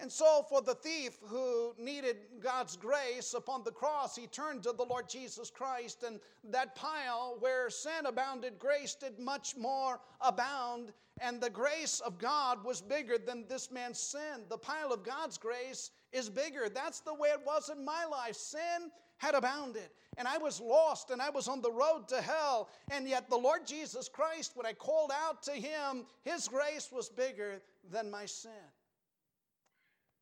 And 0.00 0.10
so, 0.10 0.46
for 0.48 0.62
the 0.62 0.74
thief 0.74 1.18
who 1.26 1.74
needed 1.78 2.16
God's 2.42 2.74
grace 2.74 3.34
upon 3.34 3.64
the 3.64 3.70
cross, 3.70 4.16
he 4.16 4.26
turned 4.26 4.62
to 4.62 4.72
the 4.72 4.84
Lord 4.84 5.10
Jesus 5.10 5.50
Christ, 5.50 6.04
and 6.04 6.20
that 6.44 6.74
pile 6.74 7.36
where 7.40 7.68
sin 7.68 8.06
abounded, 8.06 8.58
grace 8.58 8.94
did 8.94 9.18
much 9.18 9.58
more 9.58 10.00
abound, 10.22 10.92
and 11.20 11.38
the 11.38 11.50
grace 11.50 12.00
of 12.00 12.18
God 12.18 12.64
was 12.64 12.80
bigger 12.80 13.18
than 13.18 13.44
this 13.46 13.70
man's 13.70 13.98
sin. 13.98 14.46
The 14.48 14.56
pile 14.56 14.90
of 14.90 15.04
God's 15.04 15.36
grace 15.36 15.90
is 16.12 16.30
bigger. 16.30 16.70
That's 16.70 17.00
the 17.00 17.14
way 17.14 17.28
it 17.28 17.44
was 17.44 17.68
in 17.68 17.84
my 17.84 18.06
life. 18.06 18.36
Sin 18.36 18.90
had 19.18 19.34
abounded, 19.34 19.90
and 20.16 20.26
I 20.26 20.38
was 20.38 20.62
lost, 20.62 21.10
and 21.10 21.20
I 21.20 21.28
was 21.28 21.46
on 21.46 21.60
the 21.60 21.70
road 21.70 22.08
to 22.08 22.22
hell. 22.22 22.70
And 22.90 23.06
yet, 23.06 23.28
the 23.28 23.36
Lord 23.36 23.66
Jesus 23.66 24.08
Christ, 24.08 24.52
when 24.54 24.64
I 24.64 24.72
called 24.72 25.12
out 25.14 25.42
to 25.42 25.52
Him, 25.52 26.06
His 26.22 26.48
grace 26.48 26.88
was 26.90 27.10
bigger 27.10 27.60
than 27.90 28.10
my 28.10 28.24
sin. 28.24 28.50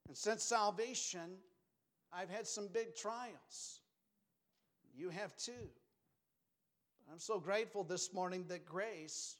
And 0.08 0.16
since 0.16 0.42
salvation, 0.42 1.36
I've 2.12 2.30
had 2.30 2.46
some 2.46 2.68
big 2.72 2.96
trials. 2.96 3.80
You 4.96 5.10
have 5.10 5.36
too. 5.36 5.70
I'm 7.12 7.18
so 7.18 7.38
grateful 7.38 7.84
this 7.84 8.12
morning 8.12 8.44
that 8.48 8.64
grace 8.66 9.36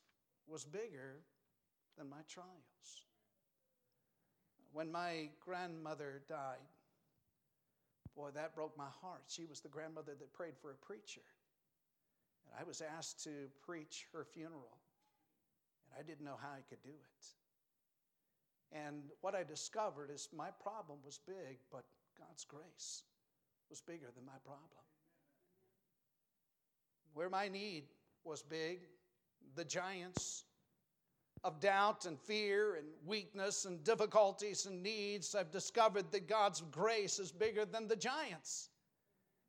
was 0.47 0.65
bigger 0.65 1.21
than 1.97 2.09
my 2.09 2.23
trials. 2.29 2.47
When 4.73 4.93
my 4.93 5.31
grandmother 5.45 6.23
died, 6.29 6.59
Boy, 8.19 8.31
that 8.35 8.53
broke 8.53 8.77
my 8.77 8.91
heart. 9.01 9.23
She 9.29 9.45
was 9.45 9.61
the 9.61 9.69
grandmother 9.69 10.11
that 10.19 10.33
prayed 10.33 10.59
for 10.61 10.73
a 10.73 10.75
preacher. 10.75 11.23
And 12.45 12.53
I 12.59 12.65
was 12.65 12.83
asked 12.83 13.23
to 13.25 13.31
preach 13.65 14.07
her 14.13 14.25
funeral, 14.25 14.77
and 15.87 16.01
I 16.01 16.03
didn't 16.03 16.25
know 16.25 16.37
how 16.43 16.49
I 16.49 16.63
could 16.69 16.83
do 16.83 16.91
it. 16.91 17.27
And 18.73 19.03
what 19.21 19.35
I 19.35 19.45
discovered 19.45 20.11
is 20.11 20.29
my 20.37 20.51
problem 20.63 20.99
was 21.05 21.21
big, 21.27 21.59
but 21.73 21.85
God's 22.19 22.45
grace 22.45 23.05
was 23.71 23.81
bigger 23.81 24.09
than 24.15 24.25
my 24.27 24.39
problem. 24.45 24.69
Where 27.15 27.31
my 27.31 27.49
need 27.49 27.85
was 28.25 28.43
big, 28.43 28.81
the 29.55 29.65
giants 29.65 30.45
of 31.45 31.61
doubt 31.61 32.05
and 32.05 32.19
fear 32.19 32.75
and 32.75 32.87
weakness 33.07 33.65
and 33.65 33.83
difficulties 33.85 34.67
and 34.67 34.83
needs, 34.83 35.35
I've 35.35 35.51
discovered 35.51 36.11
that 36.13 36.29
God's 36.29 36.63
grace 36.71 37.19
is 37.19 37.33
bigger 37.33 37.65
than 37.65 37.89
the 37.89 37.97
giants 37.97 38.71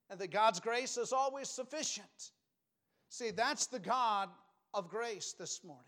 and 0.09 0.19
that 0.19 0.31
God's 0.31 0.59
grace 0.59 0.97
is 0.97 1.13
always 1.13 1.49
sufficient. 1.49 2.31
See, 3.09 3.31
that's 3.31 3.67
the 3.67 3.79
God 3.79 4.29
of 4.73 4.89
grace 4.89 5.33
this 5.37 5.63
morning. 5.63 5.83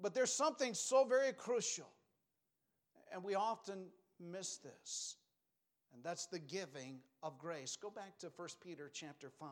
But 0.00 0.14
there's 0.14 0.32
something 0.32 0.74
so 0.74 1.04
very 1.04 1.32
crucial, 1.32 1.88
and 3.12 3.24
we 3.24 3.34
often 3.34 3.86
miss 4.20 4.58
this, 4.58 5.16
and 5.92 6.04
that's 6.04 6.26
the 6.26 6.38
giving 6.38 7.00
of 7.22 7.38
grace. 7.38 7.76
Go 7.76 7.90
back 7.90 8.18
to 8.18 8.30
1 8.34 8.48
Peter 8.62 8.90
chapter 8.92 9.30
5 9.30 9.48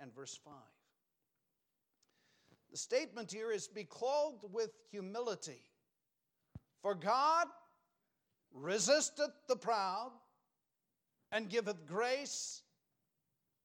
and 0.00 0.14
verse 0.14 0.38
5. 0.44 0.52
The 2.70 2.76
statement 2.76 3.30
here 3.30 3.52
is 3.52 3.68
be 3.68 3.84
clothed 3.84 4.44
with 4.52 4.70
humility. 4.90 5.62
For 6.82 6.94
God 6.94 7.46
resisteth 8.52 9.32
the 9.48 9.56
proud, 9.56 10.12
and 11.32 11.48
giveth 11.48 11.86
grace 11.86 12.62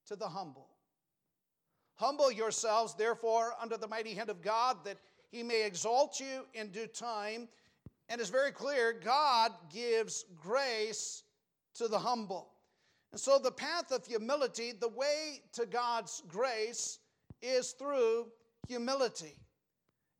to 0.07 0.15
the 0.15 0.27
humble. 0.27 0.67
Humble 1.95 2.31
yourselves, 2.31 2.95
therefore, 2.95 3.53
under 3.61 3.77
the 3.77 3.87
mighty 3.87 4.13
hand 4.13 4.29
of 4.29 4.41
God, 4.41 4.77
that 4.85 4.97
he 5.31 5.43
may 5.43 5.65
exalt 5.65 6.19
you 6.19 6.45
in 6.53 6.69
due 6.69 6.87
time. 6.87 7.47
And 8.09 8.19
it's 8.19 8.29
very 8.29 8.51
clear 8.51 8.93
God 8.93 9.51
gives 9.73 10.25
grace 10.35 11.23
to 11.75 11.87
the 11.87 11.99
humble. 11.99 12.49
And 13.11 13.19
so, 13.19 13.39
the 13.39 13.51
path 13.51 13.91
of 13.91 14.05
humility, 14.05 14.73
the 14.73 14.89
way 14.89 15.41
to 15.53 15.65
God's 15.65 16.21
grace, 16.27 16.99
is 17.41 17.71
through 17.71 18.27
humility. 18.67 19.37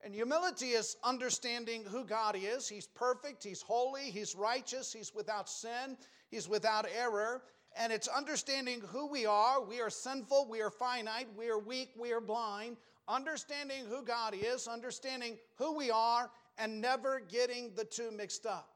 And 0.04 0.16
humility 0.16 0.70
is 0.70 0.98
understanding 1.04 1.84
who 1.84 2.04
God 2.06 2.36
is. 2.36 2.68
He's 2.68 2.88
perfect, 2.88 3.44
He's 3.44 3.62
holy, 3.62 4.10
He's 4.12 4.36
righteous, 4.36 4.92
He's 4.92 5.14
without 5.14 5.48
sin, 5.48 5.98
He's 6.30 6.50
without 6.50 6.86
error. 6.98 7.44
And 7.78 7.94
it's 7.94 8.08
understanding 8.08 8.82
who 8.88 9.08
we 9.08 9.26
are. 9.26 9.64
We 9.64 9.80
are 9.80 9.90
sinful, 9.90 10.48
we 10.50 10.62
are 10.62 10.72
finite, 10.72 11.28
we 11.38 11.50
are 11.50 11.60
weak, 11.60 11.92
we 11.98 12.12
are 12.12 12.20
blind. 12.20 12.78
Understanding 13.08 13.86
who 13.90 14.04
God 14.04 14.34
is, 14.34 14.68
understanding 14.68 15.38
who 15.58 15.76
we 15.76 15.92
are, 15.92 16.30
and 16.58 16.80
never 16.82 17.20
getting 17.20 17.74
the 17.76 17.84
two 17.84 18.12
mixed 18.12 18.46
up. 18.46 18.70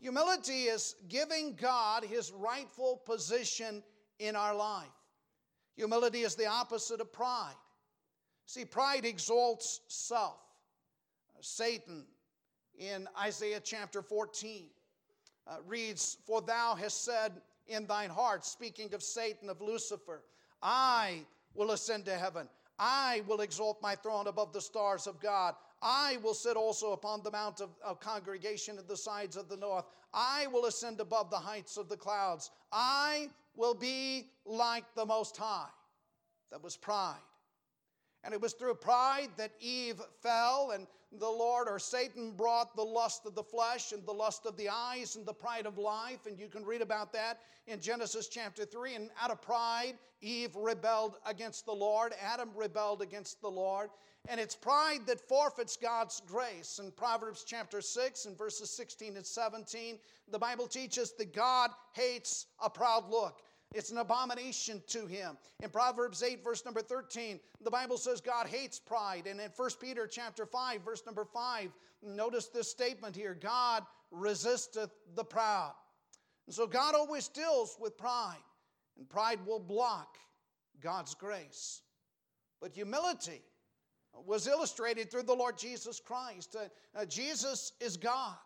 Humility 0.00 0.64
is 0.64 0.96
giving 1.08 1.54
God 1.54 2.04
his 2.04 2.32
rightful 2.32 3.00
position 3.04 3.82
in 4.18 4.36
our 4.36 4.54
life. 4.54 4.88
Humility 5.76 6.22
is 6.22 6.34
the 6.34 6.46
opposite 6.46 7.00
of 7.00 7.12
pride. 7.12 7.54
See, 8.46 8.64
pride 8.64 9.04
exalts 9.04 9.80
self. 9.88 10.38
Satan 11.40 12.04
in 12.78 13.08
Isaiah 13.20 13.60
chapter 13.60 14.02
14 14.02 14.66
uh, 15.46 15.56
reads, 15.66 16.16
For 16.26 16.40
thou 16.40 16.74
hast 16.74 17.04
said 17.04 17.32
in 17.66 17.86
thine 17.86 18.10
heart, 18.10 18.44
speaking 18.44 18.94
of 18.94 19.02
Satan, 19.02 19.48
of 19.48 19.60
Lucifer, 19.60 20.22
I 20.62 21.24
will 21.54 21.72
ascend 21.72 22.04
to 22.06 22.14
heaven. 22.14 22.48
I 22.78 23.22
will 23.26 23.40
exalt 23.40 23.80
my 23.82 23.94
throne 23.94 24.26
above 24.26 24.52
the 24.52 24.60
stars 24.60 25.06
of 25.06 25.20
God. 25.20 25.54
I 25.80 26.18
will 26.22 26.34
sit 26.34 26.56
also 26.56 26.92
upon 26.92 27.22
the 27.22 27.30
mount 27.30 27.60
of, 27.60 27.70
of, 27.84 28.00
congregation 28.00 28.78
at 28.78 28.88
the 28.88 28.96
sides 28.96 29.36
of 29.36 29.48
the 29.48 29.56
north. 29.56 29.84
I 30.12 30.46
will 30.48 30.64
ascend 30.66 31.00
above 31.00 31.30
the 31.30 31.38
heights 31.38 31.76
of 31.76 31.88
the 31.88 31.96
clouds. 31.96 32.50
I 32.72 33.28
will 33.54 33.74
be 33.74 34.30
like 34.44 34.84
the 34.94 35.06
Most 35.06 35.36
High. 35.36 35.68
That 36.50 36.62
was 36.62 36.76
pride. 36.76 37.16
And 38.24 38.32
it 38.32 38.40
was 38.40 38.54
through 38.54 38.74
pride 38.76 39.28
that 39.36 39.52
Eve 39.60 40.00
fell, 40.22 40.70
and 40.74 40.86
the 41.18 41.28
Lord 41.28 41.68
or 41.68 41.78
Satan 41.78 42.32
brought 42.32 42.74
the 42.74 42.82
lust 42.82 43.26
of 43.26 43.34
the 43.34 43.42
flesh 43.42 43.92
and 43.92 44.04
the 44.04 44.12
lust 44.12 44.46
of 44.46 44.56
the 44.56 44.68
eyes 44.68 45.16
and 45.16 45.26
the 45.26 45.34
pride 45.34 45.66
of 45.66 45.78
life. 45.78 46.26
And 46.26 46.38
you 46.38 46.48
can 46.48 46.64
read 46.64 46.82
about 46.82 47.12
that 47.12 47.40
in 47.66 47.80
Genesis 47.80 48.28
chapter 48.28 48.64
3. 48.64 48.94
And 48.94 49.10
out 49.20 49.30
of 49.30 49.42
pride, 49.42 49.94
Eve 50.22 50.56
rebelled 50.56 51.16
against 51.26 51.66
the 51.66 51.72
Lord, 51.72 52.14
Adam 52.20 52.50
rebelled 52.56 53.02
against 53.02 53.40
the 53.40 53.50
Lord. 53.50 53.90
And 54.28 54.40
it's 54.40 54.56
pride 54.56 55.00
that 55.06 55.20
forfeits 55.20 55.76
God's 55.76 56.22
grace. 56.26 56.80
In 56.82 56.90
Proverbs 56.92 57.44
chapter 57.46 57.82
6 57.82 58.24
and 58.24 58.38
verses 58.38 58.70
16 58.70 59.16
and 59.16 59.26
17, 59.26 59.98
the 60.30 60.38
Bible 60.38 60.66
teaches 60.66 61.12
that 61.18 61.34
God 61.34 61.70
hates 61.92 62.46
a 62.64 62.70
proud 62.70 63.10
look. 63.10 63.42
It's 63.74 63.90
an 63.90 63.98
abomination 63.98 64.80
to 64.86 65.06
him. 65.06 65.36
In 65.60 65.68
Proverbs 65.68 66.22
8, 66.22 66.44
verse 66.44 66.64
number 66.64 66.80
13, 66.80 67.40
the 67.60 67.70
Bible 67.70 67.98
says 67.98 68.20
God 68.20 68.46
hates 68.46 68.78
pride. 68.78 69.26
And 69.26 69.40
in 69.40 69.50
1 69.54 69.70
Peter 69.80 70.06
chapter 70.06 70.46
5, 70.46 70.82
verse 70.82 71.02
number 71.04 71.24
5, 71.24 71.70
notice 72.00 72.46
this 72.46 72.70
statement 72.70 73.16
here 73.16 73.36
God 73.38 73.82
resisteth 74.12 74.90
the 75.16 75.24
proud. 75.24 75.72
And 76.46 76.54
so 76.54 76.68
God 76.68 76.94
always 76.94 77.26
deals 77.26 77.76
with 77.80 77.98
pride, 77.98 78.36
and 78.96 79.08
pride 79.08 79.40
will 79.44 79.58
block 79.58 80.18
God's 80.80 81.14
grace. 81.14 81.82
But 82.60 82.72
humility 82.72 83.42
was 84.24 84.46
illustrated 84.46 85.10
through 85.10 85.24
the 85.24 85.34
Lord 85.34 85.58
Jesus 85.58 85.98
Christ. 85.98 86.54
Uh, 86.54 86.68
uh, 86.96 87.04
Jesus 87.06 87.72
is 87.80 87.96
God, 87.96 88.36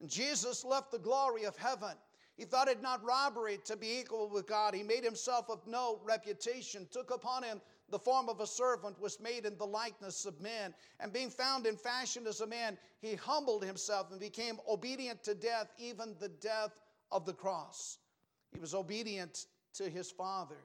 and 0.00 0.10
Jesus 0.10 0.64
left 0.64 0.90
the 0.90 0.98
glory 0.98 1.44
of 1.44 1.56
heaven 1.56 1.94
he 2.36 2.44
thought 2.44 2.68
it 2.68 2.82
not 2.82 3.04
robbery 3.04 3.58
to 3.64 3.76
be 3.76 4.00
equal 4.00 4.28
with 4.28 4.46
God. 4.46 4.74
He 4.74 4.82
made 4.82 5.04
himself 5.04 5.48
of 5.48 5.64
no 5.66 6.00
reputation, 6.04 6.88
took 6.90 7.12
upon 7.12 7.44
him 7.44 7.60
the 7.90 7.98
form 7.98 8.28
of 8.28 8.40
a 8.40 8.46
servant, 8.46 9.00
was 9.00 9.20
made 9.20 9.46
in 9.46 9.56
the 9.56 9.66
likeness 9.66 10.26
of 10.26 10.40
men. 10.40 10.74
And 10.98 11.12
being 11.12 11.30
found 11.30 11.66
in 11.66 11.76
fashion 11.76 12.26
as 12.26 12.40
a 12.40 12.46
man, 12.46 12.76
he 13.00 13.14
humbled 13.14 13.64
himself 13.64 14.10
and 14.10 14.18
became 14.18 14.58
obedient 14.68 15.22
to 15.24 15.34
death, 15.34 15.68
even 15.78 16.16
the 16.18 16.28
death 16.28 16.72
of 17.12 17.24
the 17.24 17.32
cross. 17.32 17.98
He 18.52 18.58
was 18.58 18.74
obedient 18.74 19.46
to 19.74 19.88
his 19.88 20.10
Father. 20.10 20.58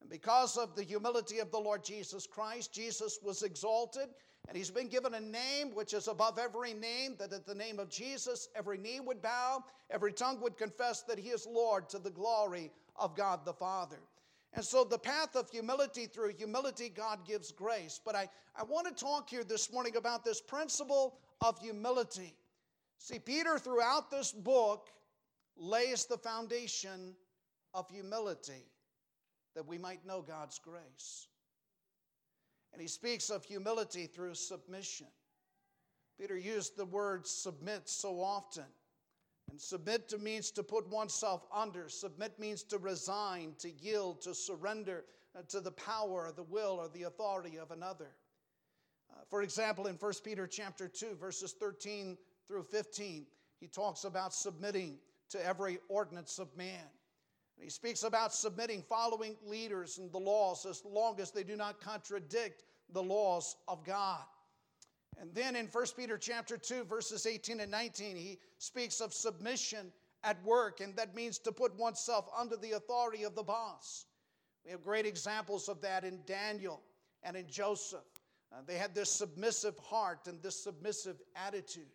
And 0.00 0.10
because 0.10 0.56
of 0.56 0.76
the 0.76 0.84
humility 0.84 1.40
of 1.40 1.50
the 1.50 1.58
Lord 1.58 1.82
Jesus 1.82 2.26
Christ, 2.26 2.72
Jesus 2.72 3.18
was 3.22 3.42
exalted 3.42 4.08
and 4.48 4.56
he's 4.56 4.70
been 4.70 4.88
given 4.88 5.12
a 5.12 5.20
name 5.20 5.74
which 5.74 5.92
is 5.92 6.08
above 6.08 6.38
every 6.38 6.72
name, 6.72 7.16
that 7.18 7.34
at 7.34 7.46
the 7.46 7.54
name 7.54 7.78
of 7.78 7.90
Jesus, 7.90 8.48
every 8.56 8.78
knee 8.78 8.98
would 8.98 9.20
bow, 9.20 9.62
every 9.90 10.10
tongue 10.10 10.40
would 10.40 10.56
confess 10.56 11.02
that 11.02 11.18
he 11.18 11.28
is 11.28 11.46
Lord 11.46 11.90
to 11.90 11.98
the 11.98 12.10
glory 12.10 12.70
of 12.96 13.14
God 13.14 13.44
the 13.44 13.52
Father. 13.52 13.98
And 14.54 14.64
so, 14.64 14.84
the 14.84 14.98
path 14.98 15.36
of 15.36 15.50
humility, 15.50 16.06
through 16.06 16.32
humility, 16.32 16.88
God 16.88 17.26
gives 17.26 17.52
grace. 17.52 18.00
But 18.02 18.14
I, 18.14 18.30
I 18.56 18.62
want 18.62 18.86
to 18.88 19.04
talk 19.04 19.28
here 19.28 19.44
this 19.44 19.70
morning 19.70 19.96
about 19.96 20.24
this 20.24 20.40
principle 20.40 21.18
of 21.42 21.58
humility. 21.58 22.34
See, 22.96 23.18
Peter, 23.18 23.58
throughout 23.58 24.10
this 24.10 24.32
book, 24.32 24.88
lays 25.58 26.06
the 26.06 26.16
foundation 26.16 27.14
of 27.74 27.90
humility 27.90 28.64
that 29.54 29.66
we 29.66 29.76
might 29.76 30.06
know 30.06 30.22
God's 30.22 30.58
grace. 30.58 31.28
And 32.78 32.84
he 32.84 32.88
speaks 32.88 33.28
of 33.28 33.44
humility 33.44 34.06
through 34.06 34.34
submission. 34.34 35.08
Peter 36.16 36.36
used 36.36 36.76
the 36.76 36.84
word 36.84 37.26
submit 37.26 37.88
so 37.88 38.20
often. 38.20 38.66
And 39.50 39.60
submit 39.60 40.08
to 40.10 40.18
means 40.18 40.52
to 40.52 40.62
put 40.62 40.88
oneself 40.88 41.44
under. 41.52 41.88
Submit 41.88 42.38
means 42.38 42.62
to 42.62 42.78
resign, 42.78 43.54
to 43.58 43.68
yield, 43.68 44.20
to 44.20 44.32
surrender 44.32 45.06
uh, 45.36 45.42
to 45.48 45.60
the 45.60 45.72
power, 45.72 46.30
the 46.36 46.44
will, 46.44 46.78
or 46.78 46.86
the 46.86 47.02
authority 47.02 47.58
of 47.58 47.72
another. 47.72 48.10
Uh, 49.10 49.22
for 49.28 49.42
example, 49.42 49.88
in 49.88 49.96
1 49.96 50.12
Peter 50.22 50.46
chapter 50.46 50.86
2, 50.86 51.16
verses 51.20 51.56
13 51.58 52.16
through 52.46 52.62
15, 52.62 53.26
he 53.58 53.66
talks 53.66 54.04
about 54.04 54.32
submitting 54.32 54.98
to 55.30 55.44
every 55.44 55.80
ordinance 55.88 56.38
of 56.38 56.56
man. 56.56 56.86
And 57.58 57.64
he 57.64 57.70
speaks 57.70 58.04
about 58.04 58.32
submitting, 58.32 58.84
following 58.88 59.34
leaders 59.44 59.98
and 59.98 60.12
the 60.12 60.18
laws 60.18 60.64
as 60.64 60.84
long 60.84 61.18
as 61.18 61.32
they 61.32 61.42
do 61.42 61.56
not 61.56 61.80
contradict 61.80 62.62
the 62.92 63.02
laws 63.02 63.56
of 63.66 63.84
God. 63.84 64.22
And 65.20 65.34
then 65.34 65.56
in 65.56 65.66
1 65.66 65.84
Peter 65.96 66.16
chapter 66.16 66.56
2 66.56 66.84
verses 66.84 67.26
18 67.26 67.60
and 67.60 67.70
19 67.70 68.16
he 68.16 68.38
speaks 68.58 69.00
of 69.00 69.12
submission 69.12 69.92
at 70.22 70.42
work 70.44 70.80
and 70.80 70.94
that 70.96 71.14
means 71.14 71.38
to 71.40 71.52
put 71.52 71.76
oneself 71.76 72.28
under 72.36 72.56
the 72.56 72.72
authority 72.72 73.24
of 73.24 73.34
the 73.34 73.42
boss. 73.42 74.06
We 74.64 74.70
have 74.70 74.82
great 74.82 75.06
examples 75.06 75.68
of 75.68 75.80
that 75.80 76.04
in 76.04 76.20
Daniel 76.26 76.82
and 77.22 77.36
in 77.36 77.48
Joseph. 77.48 78.04
Uh, 78.52 78.60
they 78.66 78.76
had 78.76 78.94
this 78.94 79.10
submissive 79.10 79.76
heart 79.78 80.26
and 80.26 80.40
this 80.42 80.62
submissive 80.62 81.16
attitude. 81.34 81.90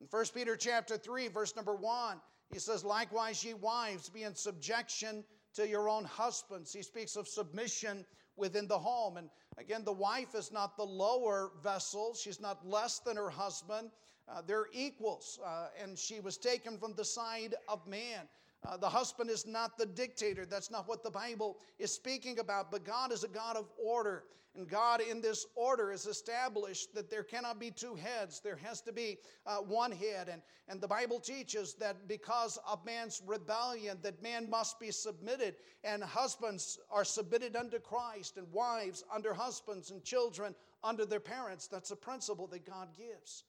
In 0.00 0.06
1 0.10 0.24
Peter 0.34 0.56
chapter 0.56 0.98
3 0.98 1.28
verse 1.28 1.56
number 1.56 1.74
1 1.74 2.20
he 2.52 2.58
says, 2.58 2.84
Likewise, 2.84 3.42
ye 3.42 3.54
wives, 3.54 4.10
be 4.10 4.24
in 4.24 4.34
subjection 4.34 5.24
to 5.54 5.66
your 5.66 5.88
own 5.88 6.04
husbands. 6.04 6.72
He 6.72 6.82
speaks 6.82 7.16
of 7.16 7.26
submission 7.26 8.04
within 8.36 8.66
the 8.66 8.78
home. 8.78 9.16
And 9.16 9.28
again, 9.58 9.84
the 9.84 9.92
wife 9.92 10.34
is 10.34 10.52
not 10.52 10.76
the 10.76 10.84
lower 10.84 11.52
vessel, 11.62 12.14
she's 12.14 12.40
not 12.40 12.66
less 12.66 12.98
than 12.98 13.16
her 13.16 13.30
husband. 13.30 13.90
Uh, 14.28 14.40
they're 14.46 14.66
equals, 14.72 15.40
uh, 15.44 15.66
and 15.82 15.98
she 15.98 16.20
was 16.20 16.36
taken 16.38 16.78
from 16.78 16.94
the 16.94 17.04
side 17.04 17.54
of 17.68 17.86
man. 17.86 18.28
Uh, 18.64 18.76
the 18.76 18.88
husband 18.88 19.28
is 19.28 19.46
not 19.46 19.76
the 19.76 19.86
dictator. 19.86 20.46
That's 20.46 20.70
not 20.70 20.88
what 20.88 21.02
the 21.02 21.10
Bible 21.10 21.58
is 21.78 21.92
speaking 21.92 22.38
about. 22.38 22.70
But 22.70 22.84
God 22.84 23.10
is 23.12 23.24
a 23.24 23.28
God 23.28 23.56
of 23.56 23.68
order. 23.76 24.24
And 24.54 24.68
God, 24.68 25.00
in 25.00 25.22
this 25.22 25.46
order, 25.56 25.90
has 25.90 26.06
established 26.06 26.94
that 26.94 27.10
there 27.10 27.22
cannot 27.22 27.58
be 27.58 27.70
two 27.70 27.94
heads. 27.94 28.38
There 28.38 28.58
has 28.62 28.82
to 28.82 28.92
be 28.92 29.18
uh, 29.46 29.56
one 29.56 29.90
head. 29.90 30.28
And, 30.28 30.42
and 30.68 30.80
the 30.80 30.86
Bible 30.86 31.18
teaches 31.18 31.74
that 31.74 32.06
because 32.06 32.58
of 32.68 32.84
man's 32.84 33.22
rebellion, 33.26 33.98
that 34.02 34.22
man 34.22 34.48
must 34.50 34.78
be 34.78 34.90
submitted. 34.90 35.56
And 35.82 36.04
husbands 36.04 36.78
are 36.90 37.04
submitted 37.04 37.56
unto 37.56 37.78
Christ, 37.78 38.36
and 38.36 38.46
wives 38.52 39.02
under 39.12 39.32
husbands, 39.32 39.90
and 39.90 40.04
children 40.04 40.54
under 40.84 41.06
their 41.06 41.20
parents. 41.20 41.66
That's 41.66 41.90
a 41.90 41.96
principle 41.96 42.46
that 42.48 42.66
God 42.66 42.88
gives. 42.96 43.44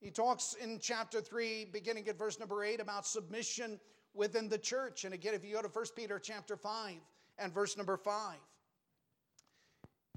He 0.00 0.10
talks 0.10 0.54
in 0.54 0.78
chapter 0.80 1.20
3, 1.20 1.66
beginning 1.72 2.08
at 2.08 2.18
verse 2.18 2.38
number 2.38 2.62
8, 2.62 2.80
about 2.80 3.06
submission 3.06 3.80
within 4.16 4.48
the 4.48 4.58
church. 4.58 5.04
And 5.04 5.14
again, 5.14 5.34
if 5.34 5.44
you 5.44 5.54
go 5.54 5.62
to 5.62 5.68
1 5.68 5.84
Peter 5.94 6.18
chapter 6.18 6.56
5 6.56 6.94
and 7.38 7.52
verse 7.52 7.76
number 7.76 7.96
5, 7.96 8.36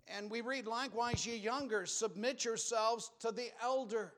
and 0.07 0.31
we 0.31 0.41
read, 0.41 0.65
likewise, 0.65 1.25
ye 1.25 1.35
younger, 1.35 1.85
submit 1.85 2.43
yourselves 2.43 3.11
to 3.19 3.31
the 3.31 3.49
elder. 3.61 4.11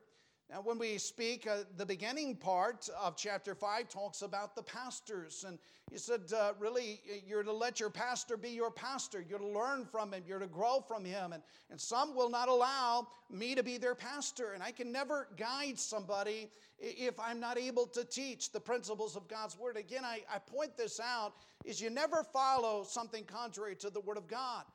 Now, 0.51 0.59
when 0.61 0.77
we 0.77 0.97
speak, 0.97 1.47
uh, 1.47 1.59
the 1.77 1.85
beginning 1.85 2.35
part 2.35 2.89
of 3.01 3.15
chapter 3.15 3.55
5 3.55 3.87
talks 3.87 4.21
about 4.21 4.53
the 4.53 4.61
pastors. 4.61 5.45
And 5.47 5.57
he 5.89 5.97
said, 5.97 6.23
uh, 6.35 6.51
really, 6.59 6.99
you're 7.25 7.43
to 7.43 7.53
let 7.53 7.79
your 7.79 7.89
pastor 7.89 8.35
be 8.35 8.49
your 8.49 8.69
pastor. 8.69 9.23
You're 9.25 9.39
to 9.39 9.47
learn 9.47 9.85
from 9.85 10.11
him. 10.11 10.23
You're 10.27 10.39
to 10.39 10.47
grow 10.47 10.83
from 10.85 11.05
him. 11.05 11.31
And, 11.31 11.41
and 11.69 11.79
some 11.79 12.13
will 12.17 12.29
not 12.29 12.49
allow 12.49 13.07
me 13.29 13.55
to 13.55 13.63
be 13.63 13.77
their 13.77 13.95
pastor. 13.95 14.51
And 14.51 14.61
I 14.61 14.71
can 14.71 14.91
never 14.91 15.29
guide 15.37 15.79
somebody 15.79 16.49
if 16.77 17.17
I'm 17.17 17.39
not 17.39 17.57
able 17.57 17.85
to 17.87 18.03
teach 18.03 18.51
the 18.51 18.59
principles 18.59 19.15
of 19.15 19.29
God's 19.29 19.57
word. 19.57 19.77
Again, 19.77 20.03
I, 20.03 20.19
I 20.29 20.39
point 20.39 20.75
this 20.75 20.99
out 20.99 21.31
is 21.63 21.79
you 21.79 21.89
never 21.89 22.25
follow 22.33 22.83
something 22.83 23.23
contrary 23.23 23.75
to 23.77 23.89
the 23.89 24.01
word 24.01 24.17
of 24.17 24.27
God. 24.27 24.65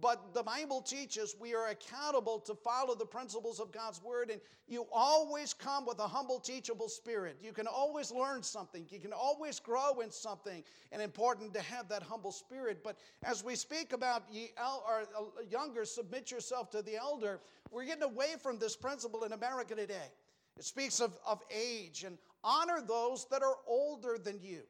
But 0.00 0.34
the 0.34 0.42
Bible 0.42 0.80
teaches 0.80 1.36
we 1.38 1.54
are 1.54 1.68
accountable 1.68 2.40
to 2.40 2.54
follow 2.54 2.94
the 2.94 3.06
principles 3.06 3.60
of 3.60 3.72
God's 3.72 4.02
Word, 4.02 4.30
and 4.30 4.40
you 4.66 4.86
always 4.92 5.54
come 5.54 5.86
with 5.86 5.98
a 6.00 6.06
humble, 6.06 6.40
teachable 6.40 6.88
spirit. 6.88 7.38
You 7.40 7.52
can 7.52 7.66
always 7.66 8.10
learn 8.10 8.42
something, 8.42 8.86
you 8.90 8.98
can 8.98 9.12
always 9.12 9.60
grow 9.60 10.00
in 10.00 10.10
something, 10.10 10.64
and 10.90 11.00
important 11.00 11.54
to 11.54 11.62
have 11.62 11.88
that 11.88 12.02
humble 12.02 12.32
spirit. 12.32 12.82
But 12.82 12.98
as 13.22 13.44
we 13.44 13.54
speak 13.54 13.92
about 13.92 14.24
ye 14.30 14.50
el- 14.56 14.84
or 14.86 15.02
uh, 15.16 15.42
younger, 15.48 15.84
submit 15.84 16.30
yourself 16.30 16.70
to 16.70 16.82
the 16.82 16.96
elder, 16.96 17.40
we're 17.70 17.84
getting 17.84 18.02
away 18.02 18.34
from 18.42 18.58
this 18.58 18.76
principle 18.76 19.24
in 19.24 19.32
America 19.32 19.76
today. 19.76 20.10
It 20.56 20.64
speaks 20.64 21.00
of, 21.00 21.16
of 21.24 21.40
age 21.56 22.02
and 22.02 22.18
honor 22.42 22.80
those 22.80 23.26
that 23.30 23.42
are 23.42 23.56
older 23.66 24.18
than 24.18 24.40
you. 24.42 24.62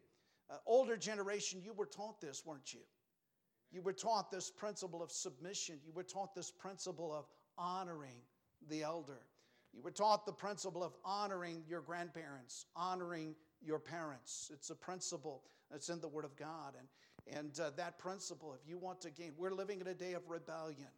Uh, 0.51 0.57
older 0.67 0.97
generation, 0.97 1.61
you 1.63 1.73
were 1.73 1.87
taught 1.87 2.21
this, 2.21 2.45
weren't 2.45 2.75
you? 2.75 2.81
You 3.71 3.83
were 3.83 3.93
taught 3.93 4.31
this 4.31 4.51
principle 4.51 5.03
of 5.03 5.13
submission. 5.13 5.79
You 5.85 5.93
were 5.93 6.03
taught 6.03 6.35
this 6.35 6.51
principle 6.51 7.13
of 7.13 7.27
honoring 7.57 8.23
the 8.69 8.83
elder. 8.83 9.21
You 9.75 9.83
were 9.83 9.91
taught 9.91 10.25
the 10.25 10.33
principle 10.33 10.83
of 10.83 10.95
honoring 11.05 11.63
your 11.69 11.83
grandparents, 11.83 12.67
honoring 12.75 13.35
your 13.61 13.79
parents. 13.79 14.51
It's 14.53 14.71
a 14.71 14.75
principle 14.75 15.43
that's 15.71 15.91
in 15.91 16.01
the 16.01 16.09
Word 16.09 16.25
of 16.25 16.35
God. 16.37 16.75
And, 16.79 17.37
and 17.39 17.61
uh, 17.61 17.71
that 17.77 17.99
principle, 17.99 18.55
if 18.55 18.69
you 18.69 18.79
want 18.79 19.01
to 19.03 19.11
gain, 19.11 19.33
we're 19.37 19.53
living 19.53 19.81
in 19.81 19.87
a 19.87 19.95
day 19.95 20.15
of 20.15 20.23
rebellion 20.29 20.89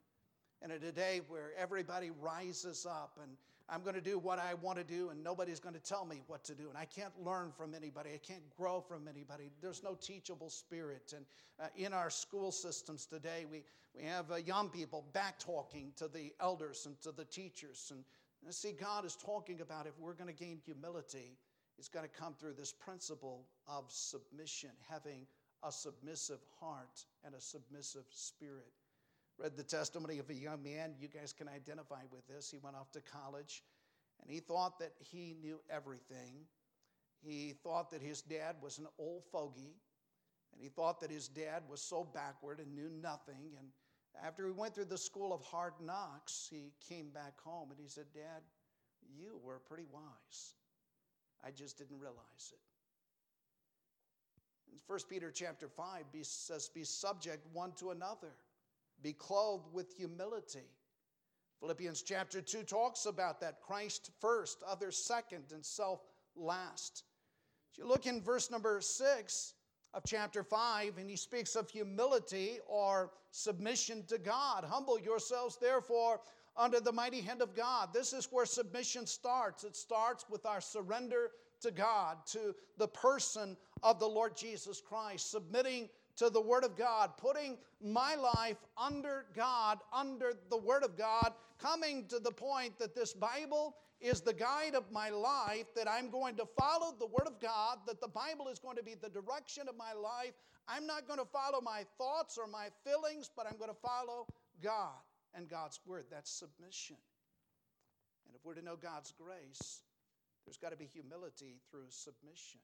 and 0.63 0.73
in 0.73 0.83
a 0.83 0.93
day 0.93 1.21
where 1.29 1.53
everybody 1.59 2.11
rises 2.21 2.87
up 2.87 3.19
and 3.23 3.33
I'm 3.73 3.83
going 3.83 3.95
to 3.95 4.01
do 4.01 4.19
what 4.19 4.41
I 4.41 4.55
want 4.55 4.79
to 4.79 4.85
do, 4.85 5.11
and 5.11 5.23
nobody's 5.23 5.61
going 5.61 5.77
to 5.77 5.81
tell 5.81 6.05
me 6.05 6.23
what 6.27 6.43
to 6.45 6.57
do. 6.57 6.69
And 6.69 6.77
I 6.77 6.87
can't 6.87 7.13
learn 7.25 7.53
from 7.57 7.73
anybody. 7.73 8.11
I 8.13 8.19
can't 8.19 8.43
grow 8.57 8.81
from 8.81 9.07
anybody. 9.07 9.49
There's 9.63 9.85
no 9.85 9.95
teachable 9.95 10.51
spirit. 10.51 11.15
And 11.15 11.25
uh, 11.63 11.69
in 11.77 11.93
our 11.93 12.11
school 12.11 12.51
systems 12.51 13.07
today, 13.07 13.47
we, 13.49 13.63
we 13.97 14.03
have 14.03 14.29
uh, 14.33 14.37
young 14.37 14.71
people 14.71 15.05
back 15.13 15.39
talking 15.39 15.93
to 15.99 16.09
the 16.09 16.33
elders 16.41 16.87
and 16.87 17.01
to 17.03 17.13
the 17.13 17.25
teachers. 17.25 17.93
And, 17.95 18.03
and 18.45 18.53
see, 18.53 18.73
God 18.73 19.05
is 19.05 19.15
talking 19.15 19.61
about 19.61 19.87
if 19.87 19.97
we're 20.01 20.15
going 20.15 20.35
to 20.35 20.45
gain 20.45 20.59
humility, 20.65 21.37
it's 21.79 21.89
going 21.89 22.05
to 22.05 22.21
come 22.21 22.35
through 22.35 22.55
this 22.55 22.73
principle 22.73 23.47
of 23.69 23.85
submission, 23.89 24.71
having 24.89 25.29
a 25.63 25.71
submissive 25.71 26.41
heart 26.59 27.05
and 27.25 27.37
a 27.37 27.41
submissive 27.41 28.05
spirit 28.11 28.73
read 29.41 29.57
the 29.57 29.63
testimony 29.63 30.19
of 30.19 30.29
a 30.29 30.35
young 30.35 30.63
man. 30.63 30.95
You 31.01 31.09
guys 31.09 31.33
can 31.33 31.49
identify 31.49 32.03
with 32.13 32.27
this. 32.29 32.51
He 32.51 32.59
went 32.63 32.77
off 32.77 32.91
to 32.93 33.01
college 33.01 33.63
and 34.23 34.31
he 34.31 34.41
thought 34.41 34.79
that 34.81 34.93
he 34.99 35.35
knew 35.41 35.61
everything. 35.71 36.45
He 37.23 37.55
thought 37.63 37.91
that 37.91 38.03
his 38.03 38.21
dad 38.23 38.57
was 38.63 38.79
an 38.79 38.87
old 38.99 39.25
fogey 39.33 39.75
and 40.53 40.61
he 40.61 40.69
thought 40.69 41.01
that 41.01 41.11
his 41.11 41.29
dad 41.29 41.63
was 41.69 41.81
so 41.81 42.05
backward 42.05 42.61
and 42.61 42.75
knew 42.75 42.91
nothing. 43.03 43.55
And 43.59 43.69
after 44.25 44.47
he 44.47 44.53
went 44.53 44.75
through 44.75 44.87
the 44.87 44.99
school 44.99 45.33
of 45.33 45.43
hard 45.43 45.75
knocks, 45.83 46.49
he 46.51 46.73
came 46.89 47.11
back 47.11 47.41
home 47.41 47.71
and 47.71 47.79
he 47.81 47.89
said, 47.89 48.07
Dad, 48.13 48.43
you 49.17 49.41
were 49.43 49.59
pretty 49.59 49.87
wise. 49.93 50.55
I 51.45 51.51
just 51.51 51.79
didn't 51.79 51.99
realize 51.99 52.53
it. 52.53 52.59
In 54.73 54.79
1 54.87 54.99
Peter 55.09 55.31
chapter 55.31 55.69
5 55.69 56.05
says, 56.23 56.69
Be 56.69 56.85
subject 56.85 57.47
one 57.53 57.73
to 57.79 57.91
another 57.91 58.33
be 59.03 59.13
clothed 59.13 59.73
with 59.73 59.93
humility. 59.97 60.69
Philippians 61.61 62.03
chapter 62.03 62.41
2 62.41 62.63
talks 62.63 63.07
about 63.07 63.41
that 63.41 63.61
Christ 63.61 64.11
first, 64.21 64.63
others 64.67 64.97
second, 64.97 65.45
and 65.53 65.65
self 65.65 66.01
last. 66.35 67.05
If 67.73 67.79
you 67.79 67.87
look 67.87 68.07
in 68.07 68.23
verse 68.23 68.51
number 68.51 68.81
6 68.81 69.55
of 69.93 70.03
chapter 70.07 70.43
5, 70.43 70.99
and 70.99 71.11
he 71.11 71.17
speaks 71.17 71.57
of 71.57 71.69
humility 71.69 72.59
or 72.67 73.11
submission 73.31 74.05
to 74.09 74.19
God. 74.19 74.65
Humble 74.65 74.99
yourselves, 74.99 75.57
therefore, 75.57 76.21
under 76.57 76.81
the 76.81 76.93
mighty 76.93 77.21
hand 77.21 77.43
of 77.43 77.55
God. 77.55 77.91
This 77.93 78.13
is 78.13 78.29
where 78.31 78.47
submission 78.47 79.07
starts. 79.07 79.65
It 79.65 79.77
starts 79.77 80.27
with 80.31 80.47
our 80.47 80.61
surrender 80.61 81.31
to 81.63 81.71
God, 81.71 82.19
to 82.33 82.55
the 82.79 82.89
person 82.89 83.57
of 83.83 83.99
the 83.99 84.09
Lord 84.09 84.37
Jesus 84.37 84.81
Christ, 84.81 85.31
submitting 85.31 85.89
to 86.17 86.31
the 86.31 86.41
Word 86.41 86.65
of 86.65 86.77
God, 86.77 87.17
putting 87.17 87.59
my 87.83 88.15
life 88.15 88.59
under 88.77 89.27
God, 89.35 89.79
under 89.93 90.33
the 90.51 90.57
Word 90.57 90.83
of 90.83 90.97
God, 90.97 91.33
coming 91.59 92.07
to 92.09 92.19
the 92.19 92.31
point 92.31 92.79
that 92.79 92.95
this 92.95 93.13
Bible 93.13 93.77
is 94.01 94.21
the 94.21 94.33
guide 94.33 94.75
of 94.75 94.91
my 94.91 95.11
life, 95.11 95.67
that 95.75 95.89
I'm 95.89 96.11
going 96.11 96.37
to 96.37 96.47
follow 96.47 96.95
the 96.99 97.07
Word 97.07 97.27
of 97.27 97.41
God, 97.41 97.79
that 97.87 98.01
the 98.01 98.09
Bible 98.09 98.49
is 98.49 98.59
going 98.59 98.77
to 98.77 98.83
be 98.83 98.95
the 98.95 99.09
direction 99.09 99.69
of 99.69 99.77
my 99.77 99.93
life. 99.93 100.33
I'm 100.69 100.87
not 100.87 101.07
going 101.07 101.19
to 101.19 101.27
follow 101.27 101.61
my 101.61 101.85
thoughts 101.99 102.39
or 102.39 102.47
my 102.47 102.69
feelings, 102.85 103.31
but 103.35 103.47
I'm 103.47 103.59
going 103.59 103.71
to 103.71 103.81
follow 103.81 104.27
God 104.63 105.01
and 105.35 105.49
God's 105.49 105.81
Word. 105.87 106.05
That's 106.11 106.31
submission. 106.31 106.97
And 108.27 108.35
if 108.35 108.45
we're 108.45 108.55
to 108.55 108.65
know 108.65 108.77
God's 108.77 109.13
grace, 109.13 109.83
there's 110.47 110.57
got 110.57 110.71
to 110.71 110.77
be 110.77 110.87
humility 110.87 111.61
through 111.71 111.89
submission. 111.89 112.61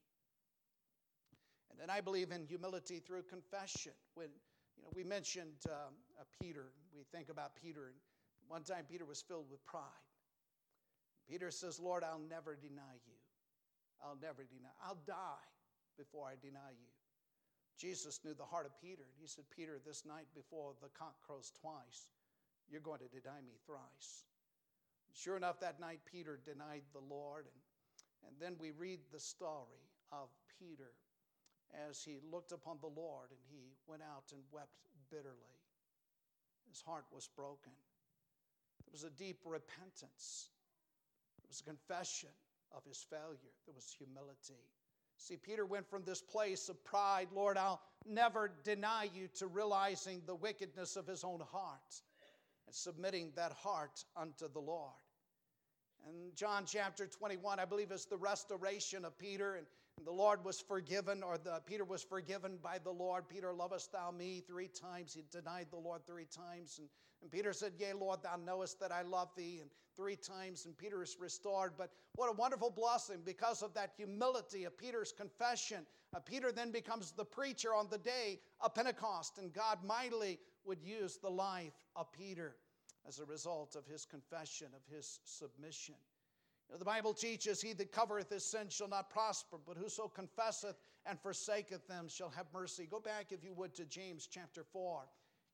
And 1.76 1.82
then 1.82 1.94
I 1.94 2.00
believe 2.00 2.32
in 2.32 2.46
humility 2.46 3.00
through 3.06 3.24
confession. 3.24 3.92
When 4.14 4.28
you 4.76 4.82
know, 4.82 4.88
we 4.94 5.04
mentioned 5.04 5.60
um, 5.68 5.92
uh, 6.18 6.24
Peter, 6.40 6.72
we 6.96 7.04
think 7.12 7.28
about 7.28 7.54
Peter. 7.54 7.88
And 7.88 7.96
one 8.48 8.62
time 8.62 8.84
Peter 8.88 9.04
was 9.04 9.20
filled 9.20 9.50
with 9.50 9.64
pride. 9.66 9.84
Peter 11.28 11.50
says, 11.50 11.78
Lord, 11.78 12.02
I'll 12.02 12.22
never 12.30 12.56
deny 12.56 12.96
you. 13.06 13.18
I'll 14.02 14.16
never 14.22 14.44
deny. 14.44 14.72
I'll 14.82 14.98
die 15.06 15.48
before 15.98 16.26
I 16.26 16.34
deny 16.40 16.70
you. 16.70 16.88
Jesus 17.76 18.20
knew 18.24 18.32
the 18.32 18.44
heart 18.44 18.64
of 18.64 18.72
Peter, 18.80 19.02
and 19.02 19.20
he 19.20 19.26
said, 19.26 19.44
Peter, 19.54 19.78
this 19.84 20.06
night 20.06 20.26
before 20.34 20.72
the 20.80 20.88
cock 20.96 21.16
crows 21.26 21.52
twice, 21.60 22.08
you're 22.70 22.80
going 22.80 23.00
to 23.00 23.20
deny 23.20 23.40
me 23.44 23.52
thrice. 23.66 24.24
Sure 25.12 25.36
enough, 25.36 25.60
that 25.60 25.78
night 25.78 26.00
Peter 26.10 26.40
denied 26.42 26.82
the 26.94 27.04
Lord, 27.14 27.44
and, 27.44 28.30
and 28.32 28.40
then 28.40 28.56
we 28.58 28.70
read 28.70 29.00
the 29.12 29.20
story 29.20 29.84
of 30.10 30.28
Peter 30.58 30.92
as 31.88 32.02
he 32.02 32.18
looked 32.30 32.52
upon 32.52 32.78
the 32.80 32.88
Lord 32.88 33.30
and 33.30 33.40
he 33.50 33.74
went 33.86 34.02
out 34.02 34.24
and 34.32 34.42
wept 34.52 34.88
bitterly. 35.10 35.60
His 36.68 36.80
heart 36.80 37.04
was 37.12 37.28
broken. 37.36 37.72
There 38.84 38.92
was 38.92 39.04
a 39.04 39.10
deep 39.10 39.40
repentance, 39.44 40.50
there 41.42 41.48
was 41.48 41.60
a 41.60 41.64
confession 41.64 42.30
of 42.72 42.84
his 42.84 43.04
failure, 43.08 43.54
there 43.66 43.74
was 43.74 43.94
humility. 43.96 44.62
See, 45.18 45.36
Peter 45.36 45.64
went 45.64 45.88
from 45.88 46.04
this 46.04 46.20
place 46.20 46.68
of 46.68 46.82
pride, 46.84 47.28
Lord, 47.34 47.56
I'll 47.56 47.80
never 48.06 48.52
deny 48.64 49.08
you, 49.14 49.28
to 49.38 49.46
realizing 49.46 50.22
the 50.26 50.34
wickedness 50.34 50.96
of 50.96 51.06
his 51.06 51.24
own 51.24 51.40
heart 51.50 52.02
and 52.66 52.74
submitting 52.74 53.32
that 53.34 53.52
heart 53.52 54.04
unto 54.16 54.48
the 54.48 54.60
Lord. 54.60 54.92
And 56.06 56.34
John 56.36 56.64
chapter 56.66 57.06
21, 57.06 57.58
I 57.58 57.64
believe, 57.64 57.90
is 57.90 58.04
the 58.04 58.16
restoration 58.16 59.04
of 59.04 59.18
Peter. 59.18 59.56
And 59.56 59.66
the 60.06 60.12
Lord 60.12 60.44
was 60.44 60.60
forgiven, 60.60 61.22
or 61.22 61.36
the, 61.36 61.60
Peter 61.66 61.84
was 61.84 62.02
forgiven 62.02 62.58
by 62.62 62.78
the 62.78 62.90
Lord. 62.90 63.28
Peter, 63.28 63.52
lovest 63.52 63.90
thou 63.92 64.12
me? 64.12 64.42
Three 64.46 64.68
times. 64.68 65.14
He 65.14 65.24
denied 65.32 65.66
the 65.70 65.78
Lord 65.78 66.06
three 66.06 66.26
times. 66.26 66.78
And, 66.78 66.88
and 67.22 67.30
Peter 67.30 67.52
said, 67.52 67.72
Yea, 67.78 67.92
Lord, 67.92 68.22
thou 68.22 68.36
knowest 68.36 68.78
that 68.80 68.92
I 68.92 69.02
love 69.02 69.30
thee. 69.36 69.58
And 69.60 69.68
three 69.96 70.14
times, 70.14 70.64
and 70.64 70.78
Peter 70.78 71.02
is 71.02 71.16
restored. 71.18 71.72
But 71.76 71.90
what 72.14 72.28
a 72.28 72.36
wonderful 72.36 72.70
blessing 72.70 73.22
because 73.24 73.62
of 73.62 73.74
that 73.74 73.94
humility 73.96 74.62
of 74.64 74.78
Peter's 74.78 75.12
confession. 75.12 75.84
Uh, 76.14 76.20
Peter 76.20 76.52
then 76.52 76.70
becomes 76.70 77.10
the 77.10 77.24
preacher 77.24 77.74
on 77.74 77.88
the 77.90 77.98
day 77.98 78.38
of 78.60 78.74
Pentecost, 78.76 79.38
and 79.38 79.52
God 79.52 79.78
mightily 79.84 80.38
would 80.64 80.82
use 80.82 81.16
the 81.16 81.30
life 81.30 81.72
of 81.96 82.12
Peter 82.12 82.54
as 83.08 83.18
a 83.18 83.24
result 83.24 83.74
of 83.74 83.86
his 83.86 84.04
confession, 84.04 84.68
of 84.76 84.94
his 84.94 85.18
submission. 85.24 85.96
You 86.68 86.74
know, 86.74 86.78
the 86.78 86.84
Bible 86.84 87.14
teaches, 87.14 87.62
He 87.62 87.72
that 87.74 87.92
covereth 87.92 88.30
his 88.30 88.44
sin 88.44 88.68
shall 88.68 88.88
not 88.88 89.10
prosper, 89.10 89.58
but 89.64 89.76
whoso 89.76 90.08
confesseth 90.08 90.76
and 91.04 91.20
forsaketh 91.20 91.86
them 91.86 92.08
shall 92.08 92.30
have 92.30 92.46
mercy. 92.52 92.86
Go 92.90 93.00
back, 93.00 93.30
if 93.30 93.44
you 93.44 93.52
would, 93.54 93.74
to 93.74 93.84
James 93.84 94.28
chapter 94.30 94.64
4, 94.64 95.02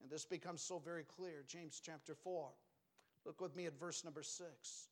and 0.00 0.10
this 0.10 0.24
becomes 0.24 0.62
so 0.62 0.78
very 0.78 1.04
clear. 1.04 1.44
James 1.46 1.80
chapter 1.84 2.14
4. 2.14 2.48
Look 3.24 3.40
with 3.40 3.54
me 3.54 3.66
at 3.66 3.78
verse 3.78 4.04
number 4.04 4.22
6. 4.22 4.88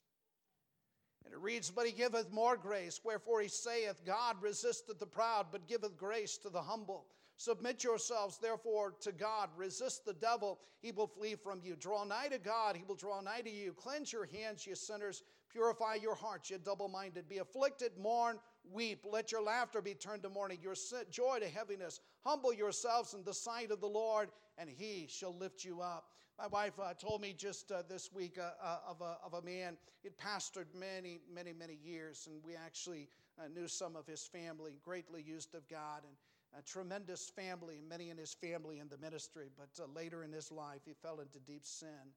And 1.24 1.34
it 1.34 1.40
reads, 1.40 1.70
But 1.70 1.86
he 1.86 1.92
giveth 1.92 2.32
more 2.32 2.56
grace, 2.56 3.00
wherefore 3.02 3.40
he 3.40 3.48
saith, 3.48 4.04
God 4.04 4.36
resisteth 4.40 4.98
the 4.98 5.06
proud, 5.06 5.46
but 5.50 5.66
giveth 5.66 5.96
grace 5.96 6.36
to 6.38 6.50
the 6.50 6.62
humble. 6.62 7.06
Submit 7.36 7.82
yourselves, 7.82 8.38
therefore, 8.38 8.94
to 9.00 9.12
God. 9.12 9.48
Resist 9.56 10.04
the 10.04 10.12
devil, 10.12 10.60
he 10.80 10.92
will 10.92 11.06
flee 11.06 11.34
from 11.34 11.60
you. 11.64 11.74
Draw 11.74 12.04
nigh 12.04 12.28
to 12.28 12.38
God, 12.38 12.76
he 12.76 12.84
will 12.86 12.94
draw 12.94 13.20
nigh 13.20 13.40
to 13.40 13.50
you. 13.50 13.72
Cleanse 13.72 14.12
your 14.12 14.26
hands, 14.26 14.66
ye 14.66 14.74
sinners. 14.74 15.22
Purify 15.50 15.94
your 15.94 16.14
hearts, 16.14 16.50
ye 16.50 16.58
double 16.58 16.88
minded. 16.88 17.28
Be 17.28 17.38
afflicted, 17.38 17.92
mourn, 17.98 18.38
weep. 18.70 19.04
Let 19.10 19.32
your 19.32 19.42
laughter 19.42 19.82
be 19.82 19.94
turned 19.94 20.22
to 20.22 20.28
mourning, 20.28 20.58
your 20.62 20.76
joy 21.10 21.40
to 21.40 21.48
heaviness. 21.48 22.00
Humble 22.24 22.52
yourselves 22.52 23.14
in 23.14 23.24
the 23.24 23.34
sight 23.34 23.70
of 23.70 23.80
the 23.80 23.88
Lord, 23.88 24.28
and 24.58 24.68
he 24.70 25.06
shall 25.08 25.34
lift 25.34 25.64
you 25.64 25.80
up. 25.80 26.12
My 26.38 26.46
wife 26.46 26.78
uh, 26.80 26.94
told 26.94 27.20
me 27.20 27.34
just 27.36 27.70
uh, 27.70 27.82
this 27.88 28.10
week 28.12 28.38
uh, 28.38 28.52
uh 28.62 28.78
of, 28.88 29.00
a, 29.02 29.18
of 29.24 29.34
a 29.34 29.42
man. 29.42 29.76
He'd 30.02 30.16
pastored 30.16 30.66
many, 30.74 31.20
many, 31.32 31.52
many 31.52 31.78
years, 31.84 32.28
and 32.30 32.42
we 32.42 32.54
actually 32.54 33.08
uh, 33.38 33.48
knew 33.48 33.68
some 33.68 33.96
of 33.96 34.06
his 34.06 34.26
family, 34.26 34.78
greatly 34.82 35.22
used 35.22 35.54
of 35.54 35.68
God, 35.68 36.02
and 36.04 36.14
a 36.58 36.62
tremendous 36.62 37.28
family, 37.28 37.82
many 37.86 38.10
in 38.10 38.16
his 38.16 38.34
family 38.34 38.78
in 38.78 38.88
the 38.88 38.98
ministry. 38.98 39.48
But 39.56 39.82
uh, 39.82 39.86
later 39.94 40.24
in 40.24 40.32
his 40.32 40.50
life, 40.50 40.80
he 40.86 40.94
fell 41.02 41.20
into 41.20 41.38
deep 41.40 41.66
sin, 41.66 42.14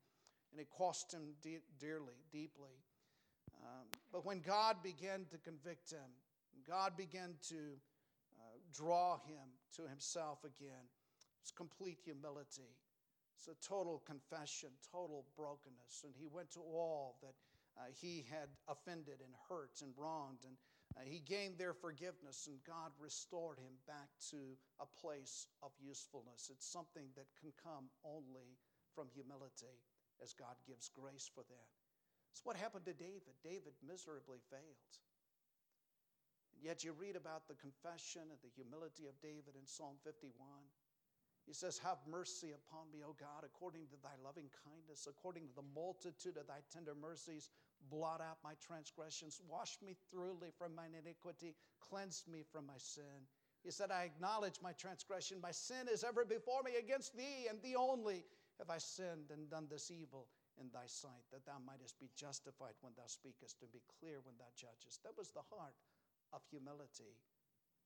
and 0.51 0.61
it 0.61 0.67
cost 0.69 1.13
him 1.13 1.33
de- 1.41 1.61
dearly, 1.79 2.15
deeply. 2.31 2.71
Um, 3.63 3.87
but 4.11 4.25
when 4.25 4.41
God 4.41 4.77
began 4.83 5.25
to 5.31 5.37
convict 5.37 5.91
him, 5.91 6.11
God 6.67 6.95
began 6.95 7.35
to 7.49 7.79
uh, 8.37 8.57
draw 8.73 9.17
him 9.25 9.55
to 9.75 9.87
himself 9.87 10.39
again, 10.43 10.85
it's 11.41 11.51
complete 11.51 11.99
humility. 12.03 12.75
It's 13.35 13.47
a 13.47 13.67
total 13.67 14.01
confession, 14.05 14.69
total 14.91 15.25
brokenness. 15.35 16.03
And 16.05 16.13
he 16.15 16.27
went 16.27 16.51
to 16.51 16.61
all 16.61 17.17
that 17.21 17.35
uh, 17.77 17.91
he 17.91 18.25
had 18.29 18.47
offended 18.69 19.19
and 19.19 19.33
hurt 19.49 19.81
and 19.81 19.91
wronged. 19.97 20.45
And 20.45 20.55
uh, 20.95 21.01
he 21.03 21.19
gained 21.19 21.57
their 21.57 21.73
forgiveness, 21.73 22.47
and 22.47 22.63
God 22.65 22.91
restored 22.99 23.57
him 23.57 23.73
back 23.87 24.07
to 24.29 24.55
a 24.79 24.85
place 25.01 25.47
of 25.61 25.71
usefulness. 25.81 26.49
It's 26.53 26.69
something 26.69 27.09
that 27.15 27.27
can 27.41 27.51
come 27.61 27.89
only 28.05 28.55
from 28.95 29.09
humility 29.13 29.81
as 30.21 30.33
God 30.33 30.55
gives 30.67 30.87
grace 30.87 31.29
for 31.33 31.43
that. 31.49 31.82
It's 32.33 32.41
what 32.41 32.57
happened 32.57 32.89
to 32.89 32.97
David. 32.97 33.37
David 33.45 33.77
miserably 33.85 34.41
failed. 34.49 34.93
And 36.57 36.65
yet 36.65 36.83
you 36.83 36.97
read 36.97 37.15
about 37.15 37.45
the 37.45 37.53
confession 37.53 38.25
and 38.25 38.41
the 38.41 38.49
humility 38.57 39.05
of 39.05 39.21
David 39.21 39.53
in 39.53 39.69
Psalm 39.69 40.01
51. 40.01 40.33
He 41.45 41.53
says, 41.53 41.77
Have 41.77 42.01
mercy 42.09 42.57
upon 42.57 42.89
me, 42.89 43.05
O 43.05 43.13
God, 43.13 43.45
according 43.45 43.85
to 43.93 44.01
thy 44.01 44.17
loving 44.25 44.49
kindness, 44.65 45.05
according 45.05 45.45
to 45.45 45.53
the 45.53 45.69
multitude 45.77 46.41
of 46.41 46.49
thy 46.49 46.65
tender 46.73 46.97
mercies 46.97 47.53
blot 47.91 48.17
out 48.17 48.41
my 48.43 48.57
transgressions, 48.65 49.39
wash 49.47 49.77
me 49.85 49.93
thoroughly 50.09 50.49
from 50.57 50.73
mine 50.73 50.97
iniquity, 50.97 51.53
cleanse 51.81 52.23
me 52.25 52.41
from 52.49 52.65
my 52.65 52.81
sin. 52.81 53.29
He 53.61 53.69
said, 53.69 53.91
I 53.91 54.09
acknowledge 54.09 54.57
my 54.63 54.73
transgression. 54.73 55.37
My 55.37 55.51
sin 55.51 55.85
is 55.85 56.03
ever 56.03 56.25
before 56.25 56.63
me 56.63 56.81
against 56.81 57.15
thee, 57.15 57.45
and 57.47 57.61
thee 57.61 57.75
only 57.75 58.25
have 58.57 58.71
I 58.71 58.79
sinned 58.79 59.29
and 59.29 59.51
done 59.51 59.67
this 59.69 59.91
evil 59.91 60.25
in 60.59 60.69
thy 60.69 60.85
sight, 60.85 61.25
that 61.31 61.45
thou 61.45 61.57
mightest 61.61 61.99
be 61.99 62.11
justified 62.13 62.77
when 62.81 62.93
thou 62.95 63.07
speakest 63.07 63.61
and 63.61 63.71
be 63.71 63.81
clear 63.99 64.21
when 64.21 64.37
thou 64.37 64.49
judgest. 64.53 65.01
That 65.01 65.17
was 65.17 65.31
the 65.33 65.45
heart 65.49 65.77
of 66.31 66.41
humility 66.49 67.17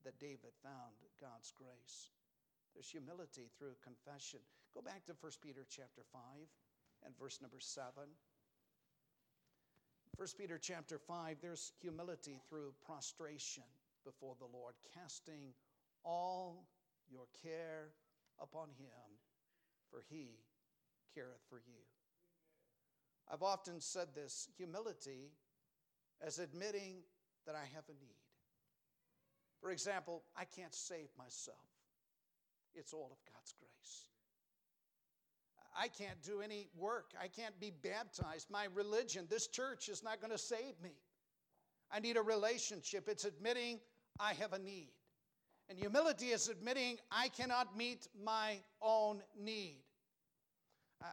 that 0.04 0.20
David 0.20 0.54
found 0.64 0.96
God's 1.20 1.52
grace. 1.56 2.12
There's 2.74 2.90
humility 2.90 3.50
through 3.58 3.80
confession. 3.84 4.40
Go 4.74 4.82
back 4.82 5.06
to 5.08 5.16
1 5.20 5.32
Peter 5.42 5.66
chapter 5.66 6.04
5 6.12 6.22
and 7.06 7.18
verse 7.18 7.40
number 7.42 7.60
7. 7.60 7.92
1 10.18 10.28
Peter 10.38 10.58
chapter 10.58 10.98
5, 10.98 11.38
there's 11.42 11.74
humility 11.80 12.40
through 12.50 12.74
prostration 12.86 13.64
before 14.04 14.34
the 14.40 14.50
Lord, 14.50 14.74
casting 14.96 15.54
all 16.04 16.66
your 17.10 17.28
care 17.44 17.94
upon 18.42 18.70
him, 18.80 19.20
for 19.92 20.04
he 20.10 20.40
careth 21.14 21.44
for 21.50 21.58
you. 21.58 21.82
I've 23.32 23.44
often 23.44 23.82
said 23.82 24.08
this 24.16 24.48
humility 24.58 25.32
as 26.26 26.40
admitting 26.40 27.04
that 27.46 27.56
I 27.56 27.66
have 27.76 27.84
a 27.90 27.94
need. 27.94 28.16
For 29.62 29.72
example, 29.72 30.24
I 30.36 30.46
can't 30.46 30.74
save 30.74 31.10
myself, 31.18 31.58
it's 32.76 32.94
all 32.94 33.12
of 33.12 33.34
God's 33.34 33.54
grace. 33.60 34.08
I 35.80 35.90
can't 35.90 36.22
do 36.24 36.42
any 36.42 36.70
work. 36.76 37.12
I 37.22 37.28
can't 37.28 37.58
be 37.60 37.70
baptized. 37.84 38.50
My 38.50 38.66
religion, 38.74 39.28
this 39.30 39.48
church, 39.48 39.90
is 39.90 40.04
not 40.04 40.20
going 40.20 40.32
to 40.32 40.38
save 40.38 40.74
me. 40.82 40.94
I 41.92 42.00
need 42.00 42.18
a 42.18 42.22
relationship. 42.22 43.08
It's 43.08 43.26
admitting 43.26 43.80
I 44.20 44.34
have 44.34 44.54
a 44.54 44.60
need. 44.60 44.90
And 45.70 45.78
humility 45.78 46.28
is 46.28 46.50
admitting 46.50 46.98
I 47.12 47.28
cannot 47.30 47.78
meet 47.78 48.08
my 48.24 48.58
own 48.82 49.22
need. 49.40 49.84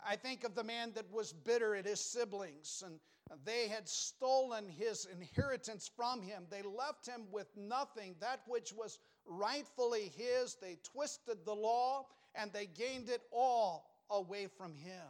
I 0.07 0.17
think 0.17 0.45
of 0.45 0.55
the 0.55 0.65
man 0.65 0.93
that 0.95 1.11
was 1.13 1.33
bitter 1.33 1.75
at 1.75 1.87
his 1.87 2.01
siblings, 2.01 2.83
and 2.85 2.99
they 3.45 3.69
had 3.69 3.89
stolen 3.89 4.69
his 4.69 5.07
inheritance 5.07 5.91
from 5.95 6.23
him. 6.23 6.45
They 6.51 6.63
left 6.63 7.07
him 7.07 7.27
with 7.31 7.49
nothing, 7.57 8.17
that 8.21 8.41
which 8.47 8.73
was 8.73 8.99
rightfully 9.27 10.13
his. 10.17 10.57
They 10.61 10.79
twisted 10.83 11.39
the 11.45 11.55
law 11.55 12.07
and 12.35 12.53
they 12.53 12.67
gained 12.67 13.09
it 13.09 13.23
all 13.31 13.91
away 14.11 14.47
from 14.47 14.75
him. 14.75 15.03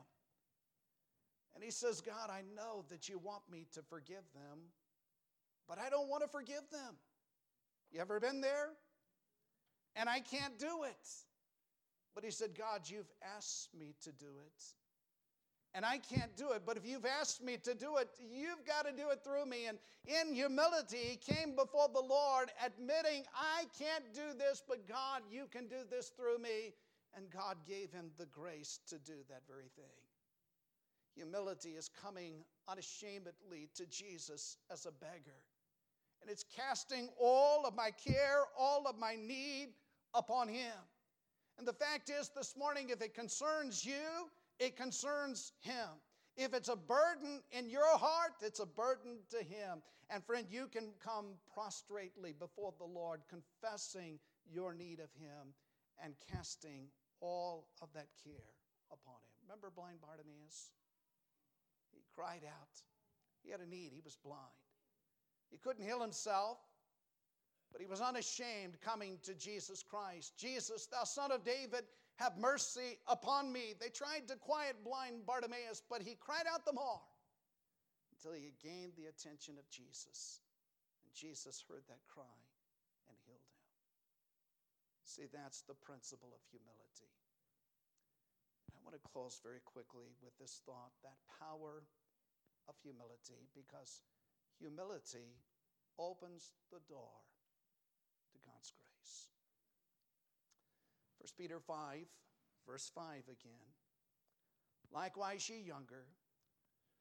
And 1.54 1.62
he 1.62 1.70
says, 1.70 2.00
God, 2.00 2.30
I 2.30 2.42
know 2.54 2.84
that 2.88 3.08
you 3.08 3.18
want 3.18 3.42
me 3.50 3.66
to 3.72 3.82
forgive 3.82 4.24
them, 4.34 4.58
but 5.68 5.78
I 5.78 5.88
don't 5.88 6.08
want 6.08 6.22
to 6.22 6.28
forgive 6.28 6.68
them. 6.70 6.96
You 7.90 8.00
ever 8.00 8.18
been 8.18 8.40
there? 8.40 8.70
And 9.96 10.08
I 10.08 10.20
can't 10.20 10.58
do 10.58 10.82
it. 10.84 11.08
But 12.14 12.24
he 12.24 12.30
said, 12.30 12.56
God, 12.56 12.82
you've 12.84 13.10
asked 13.36 13.70
me 13.78 13.94
to 14.02 14.12
do 14.12 14.26
it. 14.46 14.64
And 15.74 15.84
I 15.84 15.98
can't 15.98 16.36
do 16.36 16.52
it, 16.52 16.62
but 16.64 16.76
if 16.76 16.86
you've 16.86 17.04
asked 17.04 17.42
me 17.42 17.56
to 17.64 17.74
do 17.74 17.96
it, 17.96 18.08
you've 18.20 18.64
got 18.64 18.86
to 18.86 18.92
do 18.92 19.10
it 19.10 19.24
through 19.24 19.46
me. 19.46 19.66
And 19.66 19.76
in 20.06 20.32
humility, 20.32 20.98
he 20.98 21.16
came 21.16 21.56
before 21.56 21.88
the 21.92 22.00
Lord, 22.00 22.52
admitting, 22.64 23.24
I 23.34 23.64
can't 23.76 24.14
do 24.14 24.38
this, 24.38 24.62
but 24.66 24.86
God, 24.86 25.22
you 25.28 25.46
can 25.50 25.66
do 25.66 25.78
this 25.90 26.10
through 26.10 26.38
me. 26.38 26.74
And 27.16 27.28
God 27.28 27.56
gave 27.66 27.90
him 27.92 28.10
the 28.18 28.26
grace 28.26 28.78
to 28.88 28.98
do 28.98 29.14
that 29.28 29.42
very 29.48 29.68
thing. 29.74 29.84
Humility 31.16 31.70
is 31.70 31.88
coming 31.88 32.44
unashamedly 32.68 33.68
to 33.74 33.86
Jesus 33.86 34.58
as 34.70 34.86
a 34.86 34.92
beggar. 34.92 35.42
And 36.22 36.30
it's 36.30 36.44
casting 36.56 37.08
all 37.20 37.66
of 37.66 37.74
my 37.74 37.90
care, 37.90 38.44
all 38.58 38.86
of 38.86 38.96
my 38.98 39.16
need 39.16 39.74
upon 40.14 40.48
him. 40.48 40.72
And 41.58 41.66
the 41.66 41.72
fact 41.72 42.10
is, 42.10 42.30
this 42.34 42.56
morning, 42.56 42.90
if 42.90 43.00
it 43.00 43.14
concerns 43.14 43.84
you, 43.84 44.28
it 44.58 44.76
concerns 44.76 45.52
him. 45.60 45.88
If 46.36 46.52
it's 46.52 46.68
a 46.68 46.76
burden 46.76 47.40
in 47.52 47.70
your 47.70 47.96
heart, 47.96 48.32
it's 48.40 48.60
a 48.60 48.66
burden 48.66 49.18
to 49.30 49.38
him. 49.38 49.82
And 50.10 50.24
friend, 50.24 50.46
you 50.50 50.66
can 50.66 50.90
come 51.02 51.26
prostrately 51.52 52.34
before 52.38 52.74
the 52.78 52.84
Lord, 52.84 53.20
confessing 53.28 54.18
your 54.52 54.74
need 54.74 55.00
of 55.00 55.12
him 55.14 55.54
and 56.02 56.14
casting 56.30 56.88
all 57.20 57.68
of 57.80 57.88
that 57.94 58.08
care 58.22 58.52
upon 58.90 59.14
him. 59.14 59.30
Remember 59.46 59.70
blind 59.74 60.00
Bartimaeus? 60.00 60.72
He 61.92 62.02
cried 62.14 62.42
out. 62.44 62.82
He 63.42 63.50
had 63.50 63.60
a 63.60 63.68
need, 63.68 63.92
he 63.92 64.00
was 64.04 64.16
blind. 64.16 64.40
He 65.50 65.58
couldn't 65.58 65.84
heal 65.84 66.00
himself, 66.00 66.58
but 67.74 67.82
he 67.82 67.90
was 67.90 68.00
unashamed 68.00 68.78
coming 68.78 69.18
to 69.26 69.34
Jesus 69.34 69.82
Christ. 69.82 70.38
Jesus, 70.38 70.86
thou 70.86 71.02
son 71.02 71.32
of 71.34 71.42
David, 71.42 71.82
have 72.22 72.38
mercy 72.38 73.02
upon 73.10 73.50
me. 73.50 73.74
They 73.74 73.90
tried 73.90 74.30
to 74.30 74.36
quiet 74.38 74.78
blind 74.86 75.26
Bartimaeus, 75.26 75.82
but 75.90 75.98
he 75.98 76.14
cried 76.14 76.46
out 76.46 76.64
the 76.64 76.72
more 76.72 77.02
until 78.14 78.30
he 78.30 78.54
gained 78.62 78.94
the 78.94 79.10
attention 79.10 79.58
of 79.58 79.66
Jesus. 79.74 80.38
And 81.02 81.10
Jesus 81.10 81.66
heard 81.66 81.82
that 81.90 81.98
cry 82.06 82.38
and 83.10 83.18
healed 83.26 83.42
him. 83.42 83.66
See, 85.02 85.26
that's 85.34 85.66
the 85.66 85.74
principle 85.74 86.30
of 86.30 86.46
humility. 86.54 87.10
I 88.70 88.78
want 88.86 88.94
to 88.94 89.02
close 89.02 89.42
very 89.42 89.58
quickly 89.66 90.14
with 90.22 90.38
this 90.38 90.62
thought 90.62 90.94
that 91.02 91.18
power 91.42 91.82
of 92.70 92.78
humility, 92.78 93.50
because 93.50 94.06
humility 94.62 95.34
opens 95.98 96.54
the 96.70 96.78
door 96.86 97.18
to 98.34 98.38
God's 98.42 98.72
grace. 98.74 99.30
1 101.24 101.30
Peter 101.38 101.58
5, 101.58 102.04
verse 102.68 102.90
5 102.94 103.04
again. 103.28 103.64
Likewise, 104.92 105.48
ye 105.48 105.58
younger, 105.66 106.04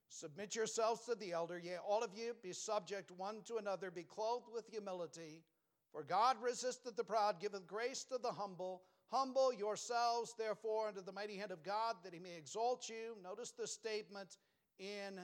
submit 0.07 0.55
yourselves 0.55 1.01
to 1.01 1.15
the 1.15 1.33
elder, 1.33 1.59
yea, 1.59 1.75
all 1.85 2.01
of 2.01 2.11
you 2.15 2.33
be 2.41 2.53
subject 2.53 3.11
one 3.11 3.41
to 3.45 3.57
another, 3.57 3.91
be 3.91 4.03
clothed 4.03 4.45
with 4.53 4.65
humility. 4.69 5.43
For 5.91 6.03
God 6.03 6.37
resisteth 6.41 6.95
the 6.95 7.03
proud, 7.03 7.41
giveth 7.41 7.67
grace 7.67 8.05
to 8.05 8.17
the 8.17 8.31
humble. 8.31 8.83
Humble 9.11 9.53
yourselves, 9.53 10.33
therefore, 10.37 10.87
unto 10.87 11.01
the 11.01 11.11
mighty 11.11 11.35
hand 11.35 11.51
of 11.51 11.61
God, 11.61 11.97
that 12.05 12.13
he 12.13 12.19
may 12.19 12.37
exalt 12.37 12.87
you. 12.87 13.17
Notice 13.21 13.51
the 13.51 13.67
statement 13.67 14.37
in 14.79 15.19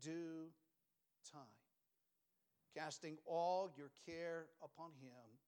due 0.00 0.46
time. 1.32 1.42
Casting 2.76 3.18
all 3.26 3.72
your 3.76 3.90
care 4.06 4.46
upon 4.62 4.92
him, 5.00 5.40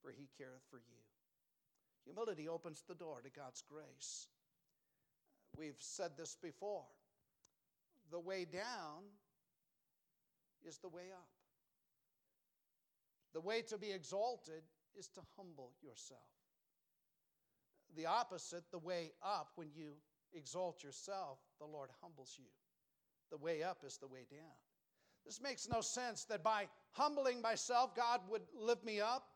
for 0.00 0.10
he 0.10 0.30
careth 0.38 0.62
for 0.70 0.78
you. 0.78 1.09
Humility 2.10 2.48
opens 2.48 2.82
the 2.88 2.94
door 2.94 3.20
to 3.22 3.30
God's 3.30 3.62
grace. 3.62 4.26
We've 5.56 5.76
said 5.78 6.12
this 6.16 6.36
before. 6.42 6.86
The 8.10 8.18
way 8.18 8.44
down 8.44 9.04
is 10.66 10.78
the 10.78 10.88
way 10.88 11.12
up. 11.12 11.28
The 13.32 13.40
way 13.40 13.62
to 13.62 13.78
be 13.78 13.92
exalted 13.92 14.62
is 14.98 15.06
to 15.08 15.20
humble 15.36 15.70
yourself. 15.82 16.20
The 17.96 18.06
opposite, 18.06 18.64
the 18.72 18.78
way 18.78 19.12
up, 19.22 19.52
when 19.54 19.68
you 19.72 19.92
exalt 20.32 20.82
yourself, 20.82 21.38
the 21.60 21.66
Lord 21.66 21.90
humbles 22.00 22.34
you. 22.36 22.50
The 23.30 23.38
way 23.38 23.62
up 23.62 23.84
is 23.86 23.98
the 23.98 24.08
way 24.08 24.26
down. 24.28 24.58
This 25.24 25.40
makes 25.40 25.68
no 25.68 25.80
sense 25.80 26.24
that 26.24 26.42
by 26.42 26.66
humbling 26.90 27.40
myself, 27.40 27.94
God 27.94 28.20
would 28.28 28.42
lift 28.58 28.84
me 28.84 29.00
up. 29.00 29.28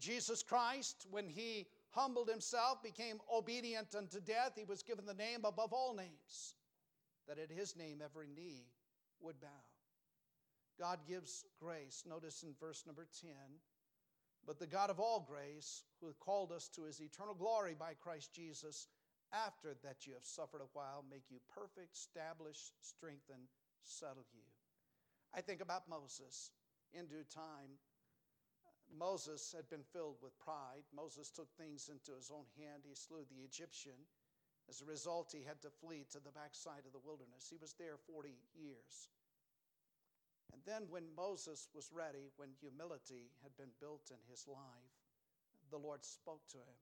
Jesus 0.00 0.42
Christ, 0.42 1.06
when 1.10 1.28
he 1.28 1.66
humbled 1.90 2.28
himself, 2.28 2.82
became 2.82 3.20
obedient 3.32 3.94
unto 3.94 4.20
death, 4.20 4.52
he 4.56 4.64
was 4.64 4.82
given 4.82 5.06
the 5.06 5.14
name 5.14 5.44
above 5.44 5.72
all 5.72 5.94
names, 5.94 6.54
that 7.28 7.38
at 7.38 7.50
his 7.50 7.76
name 7.76 8.00
every 8.02 8.26
knee 8.26 8.64
would 9.20 9.40
bow. 9.40 9.48
God 10.78 11.00
gives 11.06 11.44
grace. 11.60 12.04
Notice 12.08 12.42
in 12.42 12.54
verse 12.58 12.84
number 12.86 13.06
10 13.20 13.30
But 14.46 14.58
the 14.58 14.66
God 14.66 14.88
of 14.88 14.98
all 14.98 15.20
grace, 15.28 15.84
who 16.00 16.14
called 16.18 16.52
us 16.52 16.68
to 16.74 16.84
his 16.84 17.00
eternal 17.02 17.34
glory 17.34 17.76
by 17.78 17.92
Christ 18.00 18.32
Jesus, 18.32 18.88
after 19.32 19.76
that 19.84 20.06
you 20.06 20.14
have 20.14 20.24
suffered 20.24 20.62
a 20.62 20.72
while, 20.72 21.04
make 21.08 21.24
you 21.28 21.38
perfect, 21.54 21.94
establish, 21.94 22.72
strengthen, 22.80 23.46
settle 23.82 24.26
you. 24.32 24.42
I 25.34 25.40
think 25.40 25.60
about 25.60 25.88
Moses. 25.88 26.50
In 26.92 27.06
due 27.06 27.24
time, 27.32 27.78
Moses 29.00 29.56
had 29.56 29.64
been 29.72 29.82
filled 29.96 30.20
with 30.20 30.36
pride. 30.36 30.84
Moses 30.92 31.32
took 31.32 31.48
things 31.56 31.88
into 31.88 32.12
his 32.12 32.28
own 32.28 32.44
hand. 32.60 32.84
He 32.84 32.92
slew 32.92 33.24
the 33.24 33.40
Egyptian. 33.40 33.96
As 34.68 34.84
a 34.84 34.92
result, 34.92 35.32
he 35.32 35.40
had 35.40 35.56
to 35.64 35.72
flee 35.72 36.04
to 36.12 36.20
the 36.20 36.36
backside 36.36 36.84
of 36.84 36.92
the 36.92 37.00
wilderness. 37.00 37.48
He 37.48 37.56
was 37.56 37.72
there 37.80 37.96
40 37.96 38.28
years. 38.52 39.08
And 40.52 40.60
then, 40.68 40.84
when 40.92 41.08
Moses 41.16 41.72
was 41.72 41.88
ready, 41.88 42.28
when 42.36 42.52
humility 42.60 43.32
had 43.40 43.56
been 43.56 43.72
built 43.80 44.12
in 44.12 44.20
his 44.28 44.44
life, 44.44 44.94
the 45.72 45.80
Lord 45.80 46.04
spoke 46.04 46.44
to 46.52 46.60
him 46.60 46.80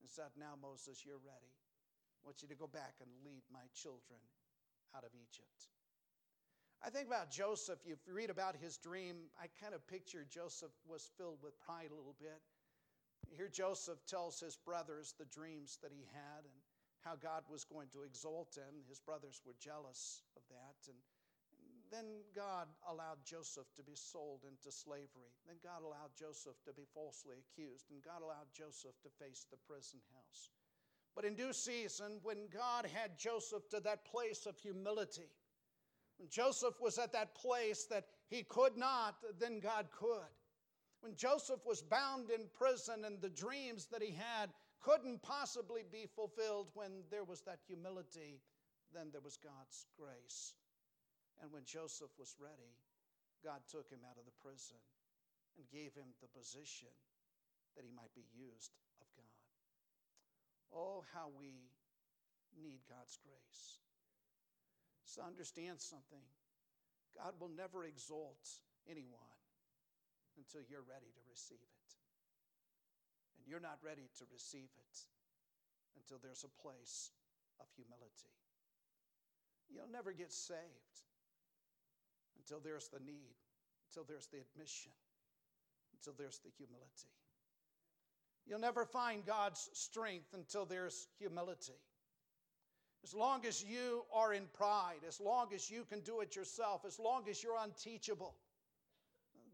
and 0.00 0.08
said, 0.08 0.32
Now, 0.40 0.56
Moses, 0.56 1.04
you're 1.04 1.20
ready. 1.20 1.52
I 1.52 2.20
want 2.24 2.40
you 2.40 2.48
to 2.48 2.56
go 2.56 2.70
back 2.70 2.96
and 3.04 3.10
lead 3.20 3.44
my 3.52 3.68
children 3.76 4.24
out 4.96 5.04
of 5.04 5.12
Egypt. 5.12 5.68
I 6.84 6.90
think 6.90 7.06
about 7.06 7.30
Joseph. 7.30 7.78
If 7.84 8.06
you 8.06 8.14
read 8.14 8.30
about 8.30 8.56
his 8.56 8.76
dream, 8.76 9.16
I 9.40 9.46
kind 9.60 9.74
of 9.74 9.86
picture 9.86 10.26
Joseph 10.28 10.72
was 10.86 11.10
filled 11.16 11.38
with 11.42 11.58
pride 11.60 11.90
a 11.90 11.94
little 11.94 12.16
bit. 12.18 12.40
Here, 13.30 13.48
Joseph 13.48 13.98
tells 14.06 14.38
his 14.38 14.56
brothers 14.56 15.14
the 15.18 15.24
dreams 15.26 15.78
that 15.82 15.90
he 15.90 16.06
had 16.12 16.44
and 16.44 16.54
how 17.02 17.16
God 17.16 17.42
was 17.50 17.64
going 17.64 17.88
to 17.92 18.02
exalt 18.02 18.54
him. 18.54 18.82
His 18.88 19.00
brothers 19.00 19.40
were 19.44 19.56
jealous 19.58 20.22
of 20.36 20.42
that. 20.50 20.78
And 20.86 20.98
then 21.90 22.22
God 22.34 22.68
allowed 22.88 23.24
Joseph 23.24 23.66
to 23.76 23.82
be 23.82 23.94
sold 23.94 24.42
into 24.46 24.70
slavery. 24.70 25.34
Then 25.46 25.56
God 25.62 25.82
allowed 25.86 26.14
Joseph 26.18 26.58
to 26.66 26.72
be 26.72 26.86
falsely 26.94 27.36
accused. 27.38 27.90
And 27.90 28.02
God 28.02 28.22
allowed 28.22 28.50
Joseph 28.52 28.94
to 29.02 29.10
face 29.22 29.46
the 29.50 29.58
prison 29.66 30.00
house. 30.14 30.50
But 31.14 31.24
in 31.24 31.34
due 31.34 31.52
season, 31.52 32.18
when 32.22 32.48
God 32.52 32.86
had 32.92 33.18
Joseph 33.18 33.68
to 33.70 33.80
that 33.80 34.04
place 34.04 34.46
of 34.46 34.58
humility, 34.58 35.30
when 36.18 36.28
Joseph 36.28 36.80
was 36.80 36.98
at 36.98 37.12
that 37.12 37.34
place 37.34 37.84
that 37.90 38.06
he 38.28 38.42
could 38.42 38.76
not, 38.76 39.16
then 39.38 39.60
God 39.60 39.86
could. 39.90 40.32
When 41.00 41.14
Joseph 41.14 41.60
was 41.66 41.82
bound 41.82 42.30
in 42.30 42.48
prison 42.56 43.04
and 43.04 43.20
the 43.20 43.28
dreams 43.28 43.86
that 43.92 44.02
he 44.02 44.12
had 44.12 44.50
couldn't 44.80 45.22
possibly 45.22 45.82
be 45.90 46.06
fulfilled, 46.06 46.68
when 46.74 47.04
there 47.10 47.24
was 47.24 47.42
that 47.42 47.60
humility, 47.66 48.40
then 48.94 49.08
there 49.12 49.20
was 49.20 49.36
God's 49.36 49.86
grace. 49.98 50.54
And 51.42 51.52
when 51.52 51.64
Joseph 51.64 52.10
was 52.18 52.34
ready, 52.40 52.80
God 53.44 53.60
took 53.70 53.90
him 53.90 54.00
out 54.08 54.16
of 54.18 54.24
the 54.24 54.40
prison 54.42 54.80
and 55.58 55.68
gave 55.68 55.92
him 55.94 56.16
the 56.20 56.32
position 56.32 56.88
that 57.76 57.84
he 57.84 57.92
might 57.92 58.14
be 58.14 58.24
used 58.32 58.72
of 59.00 59.06
God. 59.16 59.44
Oh, 60.72 61.04
how 61.12 61.28
we 61.28 61.70
need 62.56 62.80
God's 62.88 63.18
grace. 63.20 63.85
So 65.06 65.22
understand 65.22 65.80
something 65.80 66.26
God 67.16 67.32
will 67.40 67.48
never 67.48 67.86
exalt 67.86 68.44
anyone 68.90 69.32
until 70.36 70.60
you're 70.68 70.84
ready 70.84 71.08
to 71.08 71.22
receive 71.30 71.62
it. 71.62 71.88
And 73.38 73.48
you're 73.48 73.62
not 73.62 73.78
ready 73.80 74.10
to 74.20 74.24
receive 74.28 74.68
it 74.68 74.96
until 75.96 76.18
there's 76.20 76.44
a 76.44 76.52
place 76.60 77.10
of 77.58 77.66
humility. 77.72 78.34
You'll 79.72 79.90
never 79.90 80.12
get 80.12 80.32
saved 80.32 80.96
until 82.36 82.60
there's 82.60 82.88
the 82.88 83.00
need, 83.00 83.38
until 83.88 84.04
there's 84.04 84.26
the 84.26 84.38
admission, 84.38 84.92
until 85.94 86.12
there's 86.18 86.38
the 86.44 86.50
humility. 86.58 87.14
You'll 88.46 88.60
never 88.60 88.84
find 88.84 89.24
God's 89.24 89.70
strength 89.72 90.34
until 90.34 90.66
there's 90.66 91.08
humility. 91.18 91.80
As 93.04 93.14
long 93.14 93.46
as 93.46 93.62
you 93.62 94.02
are 94.12 94.34
in 94.34 94.46
pride, 94.52 95.04
as 95.06 95.20
long 95.20 95.54
as 95.54 95.70
you 95.70 95.84
can 95.84 96.00
do 96.00 96.20
it 96.20 96.34
yourself, 96.34 96.84
as 96.84 96.98
long 96.98 97.28
as 97.28 97.42
you're 97.42 97.58
unteachable, 97.62 98.34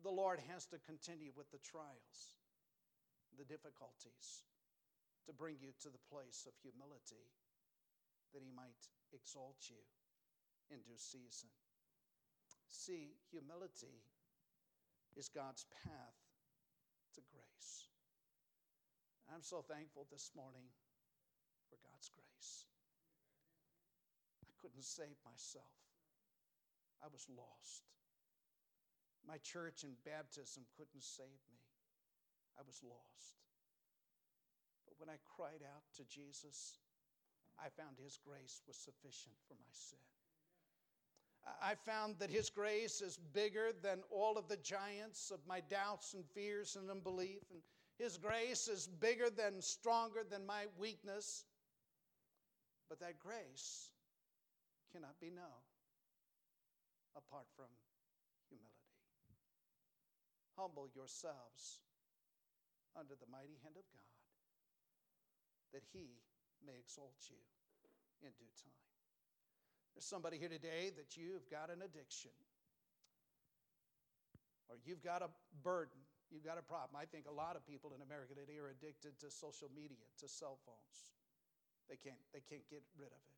the 0.03 0.11
Lord 0.11 0.41
has 0.51 0.67
to 0.67 0.79
continue 0.87 1.31
with 1.37 1.51
the 1.53 1.59
trials, 1.59 2.35
the 3.39 3.45
difficulties, 3.45 4.45
to 5.27 5.33
bring 5.33 5.57
you 5.61 5.71
to 5.83 5.89
the 5.89 6.03
place 6.11 6.47
of 6.47 6.55
humility 6.63 7.29
that 8.33 8.43
He 8.43 8.51
might 8.57 8.89
exalt 9.13 9.69
you 9.69 9.79
in 10.71 10.81
due 10.83 10.97
season. 10.97 11.51
See, 12.69 13.15
humility 13.31 14.01
is 15.17 15.29
God's 15.29 15.67
path 15.85 16.19
to 17.15 17.21
grace. 17.29 17.89
I'm 19.33 19.43
so 19.43 19.63
thankful 19.63 20.07
this 20.11 20.31
morning 20.35 20.67
for 21.69 21.77
God's 21.85 22.11
grace. 22.11 22.72
Couldn't 24.63 24.85
save 24.85 25.19
myself, 25.27 25.75
I 27.03 27.09
was 27.13 27.27
lost. 27.29 27.83
My 29.27 29.39
church 29.39 29.83
and 29.83 29.93
baptism 30.05 30.63
couldn't 30.79 31.03
save 31.03 31.43
me, 31.51 31.59
I 32.57 32.63
was 32.65 32.81
lost. 32.83 33.43
But 34.87 34.95
when 34.99 35.11
I 35.11 35.19
cried 35.37 35.67
out 35.67 35.83
to 35.97 36.05
Jesus, 36.05 36.79
I 37.59 37.69
found 37.71 37.99
His 37.99 38.19
grace 38.25 38.63
was 38.67 38.77
sufficient 38.77 39.35
for 39.49 39.55
my 39.55 39.73
sin. 39.73 39.99
I 41.61 41.75
found 41.75 42.21
that 42.21 42.31
His 42.31 42.49
grace 42.49 43.01
is 43.01 43.19
bigger 43.33 43.71
than 43.83 43.99
all 44.11 44.39
of 44.39 44.47
the 44.47 44.59
giants 44.59 45.33
of 45.33 45.41
my 45.47 45.61
doubts 45.61 46.15
and 46.15 46.25
fears 46.35 46.77
and 46.77 46.89
unbelief. 46.89 47.43
And 47.51 47.63
His 47.99 48.17
grace 48.17 48.69
is 48.69 48.87
bigger 48.87 49.29
than, 49.29 49.61
stronger 49.61 50.21
than 50.29 50.47
my 50.47 50.67
weakness. 50.79 51.47
But 52.89 53.01
that 53.01 53.19
grace 53.19 53.91
cannot 54.93 55.17
be 55.19 55.33
known 55.33 55.65
apart 57.17 57.49
from 57.57 57.73
humility. 58.49 58.93
Humble 60.57 60.89
yourselves 60.93 61.81
under 62.93 63.17
the 63.17 63.29
mighty 63.33 63.57
hand 63.65 63.81
of 63.81 63.87
God, 63.89 64.13
that 65.73 65.85
He 65.97 66.21
may 66.61 66.77
exalt 66.77 67.17
you 67.33 67.41
in 68.21 68.31
due 68.37 68.53
time. 68.61 68.85
There's 69.97 70.09
somebody 70.09 70.37
here 70.37 70.53
today 70.53 70.93
that 70.97 71.17
you've 71.17 71.49
got 71.49 71.69
an 71.69 71.81
addiction 71.85 72.33
or 74.73 74.81
you've 74.85 75.05
got 75.05 75.21
a 75.21 75.29
burden, 75.61 76.01
you've 76.33 76.45
got 76.45 76.57
a 76.57 76.65
problem. 76.65 76.97
I 76.97 77.05
think 77.05 77.29
a 77.29 77.35
lot 77.35 77.57
of 77.57 77.67
people 77.69 77.93
in 77.93 78.01
America 78.01 78.33
today 78.33 78.57
are 78.57 78.73
addicted 78.73 79.21
to 79.21 79.29
social 79.29 79.69
media, 79.69 80.05
to 80.21 80.27
cell 80.29 80.57
phones. 80.65 81.13
They 81.93 82.01
can't, 82.01 82.21
they 82.33 82.41
can't 82.41 82.65
get 82.73 82.81
rid 82.97 83.13
of 83.13 83.21
it. 83.21 83.32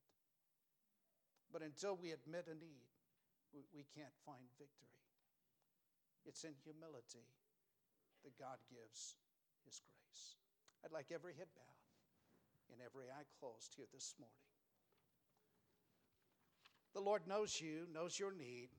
But 1.54 1.62
until 1.62 1.94
we 1.94 2.10
admit 2.10 2.50
a 2.50 2.58
need, 2.58 2.90
we, 3.54 3.86
can't 3.94 4.10
find 4.26 4.42
victory. 4.58 4.98
It's 6.26 6.42
in 6.42 6.50
humility 6.66 7.30
that 8.26 8.34
God 8.34 8.58
gives 8.66 9.14
His 9.62 9.78
grace. 9.86 10.34
I'd 10.82 10.90
like 10.90 11.14
every 11.14 11.38
head 11.38 11.46
bowed 11.54 11.78
and 12.74 12.82
every 12.82 13.06
eye 13.06 13.30
closed 13.38 13.70
here 13.78 13.86
this 13.94 14.18
morning. 14.18 14.34
The 16.92 17.06
Lord 17.06 17.22
knows 17.30 17.60
you, 17.60 17.86
knows 17.94 18.18
your 18.18 18.34
need. 18.34 18.74